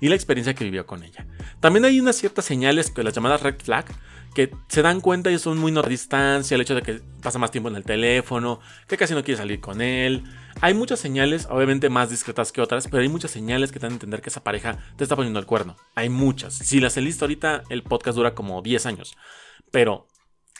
y 0.00 0.08
la 0.08 0.14
experiencia 0.14 0.54
que 0.54 0.64
vivió 0.64 0.86
con 0.86 1.02
ella. 1.02 1.26
También 1.58 1.84
hay 1.84 1.98
unas 1.98 2.16
ciertas 2.16 2.44
señales 2.44 2.92
que 2.92 3.02
las 3.02 3.12
llamadas 3.12 3.42
red 3.42 3.56
flag 3.60 3.86
que 4.34 4.54
se 4.68 4.82
dan 4.82 5.00
cuenta 5.00 5.30
y 5.30 5.38
son 5.38 5.58
muy 5.58 5.72
no 5.72 5.82
distancia, 5.82 6.54
el 6.54 6.60
hecho 6.60 6.74
de 6.74 6.82
que 6.82 7.00
pasa 7.20 7.38
más 7.38 7.50
tiempo 7.50 7.68
en 7.68 7.76
el 7.76 7.84
teléfono, 7.84 8.60
que 8.86 8.96
casi 8.96 9.14
no 9.14 9.24
quiere 9.24 9.38
salir 9.38 9.60
con 9.60 9.80
él. 9.80 10.24
Hay 10.60 10.74
muchas 10.74 11.00
señales, 11.00 11.46
obviamente 11.50 11.88
más 11.88 12.10
discretas 12.10 12.52
que 12.52 12.60
otras, 12.60 12.88
pero 12.88 13.02
hay 13.02 13.08
muchas 13.08 13.30
señales 13.30 13.72
que 13.72 13.78
te 13.78 13.86
dan 13.86 13.92
a 13.92 13.94
entender 13.94 14.20
que 14.20 14.28
esa 14.28 14.44
pareja 14.44 14.78
te 14.96 15.04
está 15.04 15.16
poniendo 15.16 15.40
el 15.40 15.46
cuerno. 15.46 15.76
Hay 15.94 16.08
muchas. 16.08 16.54
Si 16.54 16.80
las 16.80 16.96
he 16.96 17.00
listo 17.00 17.24
ahorita, 17.24 17.62
el 17.68 17.82
podcast 17.82 18.16
dura 18.16 18.34
como 18.34 18.62
10 18.62 18.86
años. 18.86 19.16
Pero 19.70 20.06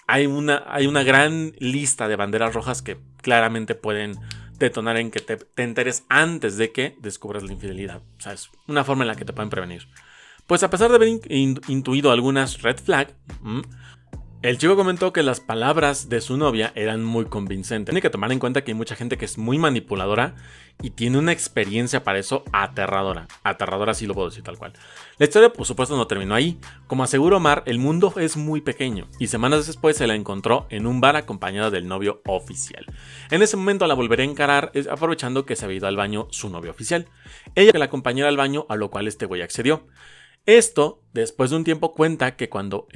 hay 0.06 0.26
una, 0.26 0.64
hay 0.66 0.86
una 0.86 1.02
gran 1.02 1.52
lista 1.58 2.08
de 2.08 2.16
banderas 2.16 2.54
rojas 2.54 2.82
que 2.82 2.98
claramente 3.20 3.74
pueden 3.74 4.18
detonar 4.58 4.96
en 4.96 5.10
que 5.10 5.20
te, 5.20 5.36
te 5.36 5.62
enteres 5.62 6.04
antes 6.08 6.56
de 6.56 6.72
que 6.72 6.96
descubras 7.00 7.42
la 7.42 7.52
infidelidad. 7.52 8.02
O 8.18 8.20
sea, 8.20 8.32
es 8.32 8.50
una 8.68 8.84
forma 8.84 9.04
en 9.04 9.08
la 9.08 9.16
que 9.16 9.24
te 9.24 9.32
pueden 9.32 9.50
prevenir. 9.50 9.88
Pues 10.46 10.62
a 10.62 10.70
pesar 10.70 10.90
de 10.90 10.96
haber 10.96 11.08
intuido 11.08 12.10
algunas 12.10 12.62
red 12.62 12.76
flag, 12.76 13.14
El 14.42 14.58
chico 14.58 14.74
comentó 14.74 15.12
que 15.12 15.22
las 15.22 15.38
palabras 15.38 16.08
de 16.08 16.20
su 16.20 16.36
novia 16.36 16.72
eran 16.74 17.04
muy 17.04 17.26
convincentes. 17.26 17.92
Tiene 17.92 18.02
que 18.02 18.10
tomar 18.10 18.32
en 18.32 18.40
cuenta 18.40 18.64
que 18.64 18.72
hay 18.72 18.74
mucha 18.74 18.96
gente 18.96 19.16
que 19.16 19.24
es 19.24 19.38
muy 19.38 19.56
manipuladora 19.56 20.34
y 20.82 20.90
tiene 20.90 21.18
una 21.18 21.30
experiencia 21.30 22.02
para 22.02 22.18
eso 22.18 22.42
aterradora. 22.52 23.28
Aterradora 23.44 23.94
sí 23.94 24.04
lo 24.04 24.14
puedo 24.14 24.30
decir 24.30 24.42
tal 24.42 24.58
cual. 24.58 24.72
La 25.18 25.26
historia 25.26 25.52
por 25.52 25.64
supuesto 25.64 25.96
no 25.96 26.08
terminó 26.08 26.34
ahí. 26.34 26.58
Como 26.88 27.04
aseguró 27.04 27.36
Omar, 27.36 27.62
el 27.66 27.78
mundo 27.78 28.14
es 28.16 28.36
muy 28.36 28.60
pequeño 28.60 29.06
y 29.20 29.28
semanas 29.28 29.68
después 29.68 29.96
se 29.96 30.08
la 30.08 30.16
encontró 30.16 30.66
en 30.70 30.88
un 30.88 31.00
bar 31.00 31.14
acompañada 31.14 31.70
del 31.70 31.86
novio 31.86 32.20
oficial. 32.26 32.84
En 33.30 33.42
ese 33.42 33.56
momento 33.56 33.86
la 33.86 33.94
volveré 33.94 34.24
a 34.24 34.26
encarar 34.26 34.72
aprovechando 34.90 35.46
que 35.46 35.54
se 35.54 35.66
había 35.66 35.76
ido 35.76 35.86
al 35.86 35.96
baño 35.96 36.26
su 36.32 36.50
novio 36.50 36.72
oficial. 36.72 37.06
Ella 37.54 37.70
que 37.70 37.78
la 37.78 37.84
acompañara 37.84 38.28
al 38.28 38.36
baño 38.36 38.66
a 38.68 38.74
lo 38.74 38.90
cual 38.90 39.06
este 39.06 39.26
güey 39.26 39.40
accedió. 39.40 39.86
Esto, 40.46 41.04
después 41.12 41.50
de 41.50 41.56
un 41.56 41.64
tiempo, 41.64 41.94
cuenta 41.94 42.36
que 42.36 42.48
cuando, 42.48 42.88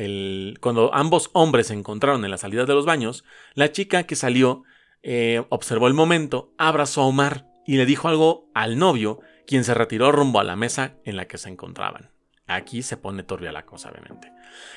ambos 0.93 1.31
hombres 1.33 1.69
se 1.69 1.75
encontraron 1.75 2.25
en 2.25 2.31
la 2.31 2.39
salida 2.39 2.65
de 2.65 2.75
los 2.75 2.87
baños, 2.87 3.25
la 3.55 3.71
chica 3.71 4.03
que 4.03 4.17
salió 4.17 4.65
eh, 5.03 5.45
observó 5.49 5.87
el 5.87 5.95
momento, 5.95 6.53
abrazó 6.59 7.03
a 7.03 7.07
Omar 7.07 7.47
y 7.65 7.77
le 7.77 7.87
dijo 7.87 8.09
algo 8.09 8.51
al 8.55 8.79
novio, 8.79 9.21
quien 9.47 9.63
se 9.63 9.75
retiró 9.75 10.11
rumbo 10.11 10.41
a 10.41 10.45
la 10.45 10.57
mesa 10.57 10.97
en 11.05 11.17
la 11.17 11.27
que 11.27 11.39
se 11.39 11.49
encontraban. 11.49 12.11
Aquí 12.49 12.83
se 12.83 12.97
pone 12.97 13.23
turbia 13.23 13.53
la 13.53 13.67
cosa, 13.67 13.91
obviamente. 13.91 14.33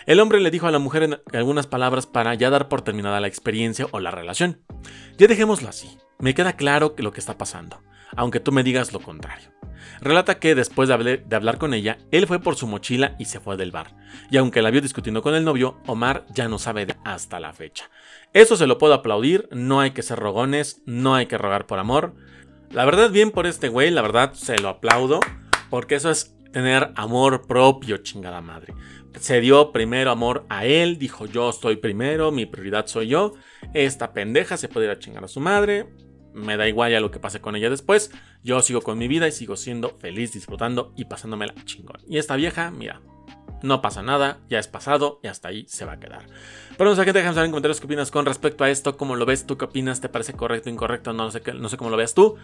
El 0.05 0.19
hombre 0.19 0.39
le 0.39 0.51
dijo 0.51 0.67
a 0.67 0.71
la 0.71 0.79
mujer 0.79 1.23
algunas 1.33 1.67
palabras 1.67 2.07
para 2.07 2.33
ya 2.33 2.49
dar 2.49 2.67
por 2.67 2.81
terminada 2.81 3.19
la 3.19 3.27
experiencia 3.27 3.87
o 3.91 3.99
la 3.99 4.11
relación. 4.11 4.63
Ya 5.17 5.27
dejémoslo 5.27 5.69
así. 5.69 5.97
Me 6.19 6.33
queda 6.33 6.53
claro 6.53 6.95
lo 6.97 7.13
que 7.13 7.19
está 7.19 7.37
pasando, 7.37 7.81
aunque 8.15 8.39
tú 8.39 8.51
me 8.51 8.63
digas 8.63 8.91
lo 8.91 8.99
contrario. 8.99 9.58
Relata 10.01 10.39
que 10.39 10.55
después 10.55 10.89
de, 10.89 11.23
hablar 11.31 11.57
con 11.57 11.73
ella, 11.73 11.97
él 12.11 12.27
fue 12.27 12.39
por 12.39 12.55
su 12.55 12.67
mochila 12.67 13.15
y 13.19 13.25
se 13.25 13.39
fue 13.39 13.57
del 13.57 13.71
bar. 13.71 13.95
Y 14.31 14.37
aunque 14.37 14.61
la 14.61 14.71
vio 14.71 14.81
discutiendo 14.81 15.21
con 15.21 15.35
el 15.35 15.43
novio, 15.43 15.77
Omar 15.87 16.25
ya 16.33 16.47
no 16.47 16.59
sabe 16.59 16.85
de 16.85 16.95
hasta 17.03 17.39
la 17.39 17.53
fecha. 17.53 17.89
Eso 18.33 18.55
se 18.55 18.67
lo 18.67 18.77
puedo 18.77 18.93
aplaudir, 18.93 19.49
no 19.51 19.79
hay 19.79 19.91
que 19.91 20.03
ser 20.03 20.19
rogones, 20.19 20.81
no 20.85 21.15
hay 21.15 21.25
que 21.25 21.37
rogar 21.37 21.65
por 21.65 21.79
amor. 21.79 22.15
La 22.71 22.85
verdad, 22.85 23.09
bien 23.09 23.31
por 23.31 23.47
este 23.47 23.69
güey, 23.69 23.89
la 23.89 24.01
verdad 24.01 24.33
se 24.33 24.57
lo 24.59 24.69
aplaudo, 24.69 25.19
porque 25.69 25.95
eso 25.95 26.11
es 26.11 26.35
tener 26.51 26.91
amor 26.95 27.47
propio, 27.47 27.97
chingada 27.97 28.41
madre. 28.41 28.73
Se 29.19 29.41
dio 29.41 29.71
primero 29.71 30.11
amor 30.11 30.45
a 30.49 30.65
él, 30.65 30.97
dijo 30.97 31.25
yo 31.25 31.49
estoy 31.49 31.77
primero, 31.77 32.31
mi 32.31 32.45
prioridad 32.45 32.85
soy 32.87 33.07
yo. 33.07 33.33
Esta 33.73 34.13
pendeja 34.13 34.55
se 34.57 34.67
puede 34.67 34.85
ir 34.85 34.91
a 34.91 34.99
chingar 34.99 35.23
a 35.23 35.27
su 35.27 35.39
madre, 35.39 35.87
me 36.39 36.57
da 36.57 36.67
igual 36.67 36.91
ya 36.91 36.99
lo 36.99 37.11
que 37.11 37.19
pase 37.19 37.41
con 37.41 37.55
ella 37.55 37.69
después. 37.69 38.11
Yo 38.43 38.61
sigo 38.61 38.81
con 38.81 38.97
mi 38.97 39.07
vida 39.07 39.27
y 39.27 39.31
sigo 39.31 39.55
siendo 39.55 39.97
feliz, 39.99 40.33
disfrutando 40.33 40.93
y 40.95 41.05
pasándomela 41.05 41.53
chingón. 41.65 42.01
Y 42.07 42.17
esta 42.17 42.35
vieja, 42.35 42.71
mira, 42.71 43.01
no 43.61 43.81
pasa 43.81 44.01
nada, 44.01 44.39
ya 44.49 44.59
es 44.59 44.67
pasado 44.67 45.19
y 45.23 45.27
hasta 45.27 45.49
ahí 45.49 45.65
se 45.67 45.85
va 45.85 45.93
a 45.93 45.99
quedar. 45.99 46.25
Pero 46.77 46.89
no 46.89 46.95
sé 46.95 47.03
qué 47.05 47.13
te 47.13 47.21
saber 47.21 47.45
en 47.45 47.51
comentarios 47.51 47.79
qué 47.79 47.87
opinas 47.87 48.11
con 48.11 48.25
respecto 48.25 48.63
a 48.63 48.69
esto, 48.69 48.95
cómo 48.95 49.15
lo 49.15 49.25
ves, 49.25 49.45
tú 49.45 49.57
qué 49.57 49.65
opinas, 49.65 49.99
te 50.01 50.09
parece 50.09 50.33
correcto, 50.33 50.69
incorrecto, 50.69 51.13
no, 51.13 51.29
sé, 51.31 51.41
no 51.53 51.67
sé 51.67 51.77
cómo 51.77 51.89
lo 51.89 51.97
veas 51.97 52.13
tú. 52.13 52.37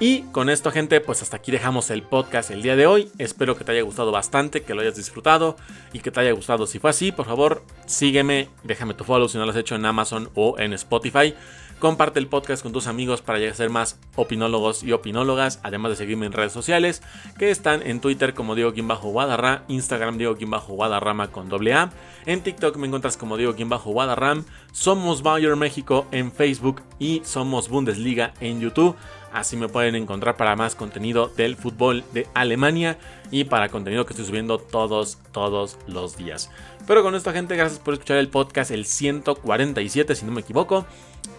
Y 0.00 0.22
con 0.32 0.50
esto, 0.50 0.70
gente, 0.72 1.00
pues 1.00 1.22
hasta 1.22 1.36
aquí 1.36 1.52
dejamos 1.52 1.90
el 1.90 2.02
podcast 2.02 2.50
el 2.50 2.62
día 2.62 2.74
de 2.74 2.86
hoy. 2.86 3.10
Espero 3.18 3.56
que 3.56 3.64
te 3.64 3.72
haya 3.72 3.82
gustado 3.82 4.10
bastante, 4.10 4.62
que 4.62 4.74
lo 4.74 4.80
hayas 4.80 4.96
disfrutado 4.96 5.56
y 5.92 6.00
que 6.00 6.10
te 6.10 6.20
haya 6.20 6.32
gustado. 6.32 6.66
Si 6.66 6.78
fue 6.78 6.90
así, 6.90 7.12
por 7.12 7.26
favor, 7.26 7.64
sígueme, 7.86 8.48
déjame 8.64 8.94
tu 8.94 9.04
follow 9.04 9.28
si 9.28 9.38
no 9.38 9.44
lo 9.44 9.52
has 9.52 9.56
hecho 9.56 9.76
en 9.76 9.86
Amazon 9.86 10.30
o 10.34 10.58
en 10.58 10.72
Spotify. 10.72 11.34
Comparte 11.84 12.18
el 12.18 12.28
podcast 12.28 12.62
con 12.62 12.72
tus 12.72 12.86
amigos 12.86 13.20
para 13.20 13.38
llegar 13.38 13.52
a 13.52 13.56
ser 13.56 13.68
más 13.68 13.98
opinólogos 14.16 14.82
y 14.82 14.92
opinólogas, 14.92 15.60
además 15.62 15.90
de 15.90 15.96
seguirme 15.96 16.24
en 16.24 16.32
redes 16.32 16.50
sociales, 16.50 17.02
que 17.38 17.50
están 17.50 17.86
en 17.86 18.00
Twitter 18.00 18.32
como 18.32 18.54
Diego 18.54 18.72
Guadarra, 19.02 19.64
Instagram 19.68 20.16
Diego 20.16 20.34
Guadarrama 20.34 21.30
con 21.30 21.50
doble 21.50 21.74
A, 21.74 21.92
en 22.24 22.40
TikTok 22.40 22.78
me 22.78 22.86
encuentras 22.86 23.18
como 23.18 23.36
Diego 23.36 23.54
Guadarram, 23.84 24.46
somos 24.72 25.22
Bayer 25.22 25.56
México 25.56 26.06
en 26.10 26.32
Facebook 26.32 26.80
y 26.98 27.20
somos 27.22 27.68
Bundesliga 27.68 28.32
en 28.40 28.60
YouTube. 28.60 28.96
Así 29.34 29.56
me 29.56 29.66
pueden 29.66 29.96
encontrar 29.96 30.36
para 30.36 30.54
más 30.54 30.76
contenido 30.76 31.26
del 31.26 31.56
fútbol 31.56 32.04
de 32.12 32.28
Alemania 32.34 32.98
y 33.32 33.42
para 33.42 33.68
contenido 33.68 34.06
que 34.06 34.12
estoy 34.12 34.26
subiendo 34.26 34.58
todos, 34.58 35.18
todos 35.32 35.76
los 35.88 36.16
días. 36.16 36.52
Pero 36.86 37.02
con 37.02 37.16
esto, 37.16 37.32
gente, 37.32 37.56
gracias 37.56 37.80
por 37.80 37.94
escuchar 37.94 38.18
el 38.18 38.28
podcast, 38.28 38.70
el 38.70 38.86
147, 38.86 40.14
si 40.14 40.24
no 40.24 40.30
me 40.30 40.42
equivoco. 40.42 40.86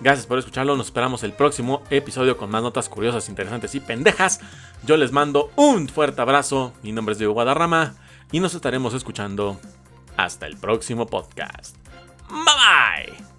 Gracias 0.01 0.27
por 0.27 0.37
escucharlo. 0.37 0.75
Nos 0.75 0.87
esperamos 0.87 1.23
el 1.23 1.31
próximo 1.31 1.83
episodio 1.89 2.35
con 2.35 2.51
más 2.51 2.61
notas 2.61 2.89
curiosas, 2.89 3.29
interesantes 3.29 3.73
y 3.75 3.79
pendejas. 3.79 4.41
Yo 4.85 4.97
les 4.97 5.13
mando 5.13 5.51
un 5.55 5.87
fuerte 5.87 6.21
abrazo. 6.21 6.73
Mi 6.83 6.91
nombre 6.91 7.13
es 7.13 7.17
Diego 7.17 7.31
Guadarrama 7.33 7.95
y 8.29 8.41
nos 8.41 8.55
estaremos 8.55 8.93
escuchando 8.93 9.57
hasta 10.17 10.47
el 10.47 10.57
próximo 10.57 11.05
podcast. 11.05 11.77
Bye 12.27 13.13
bye. 13.15 13.34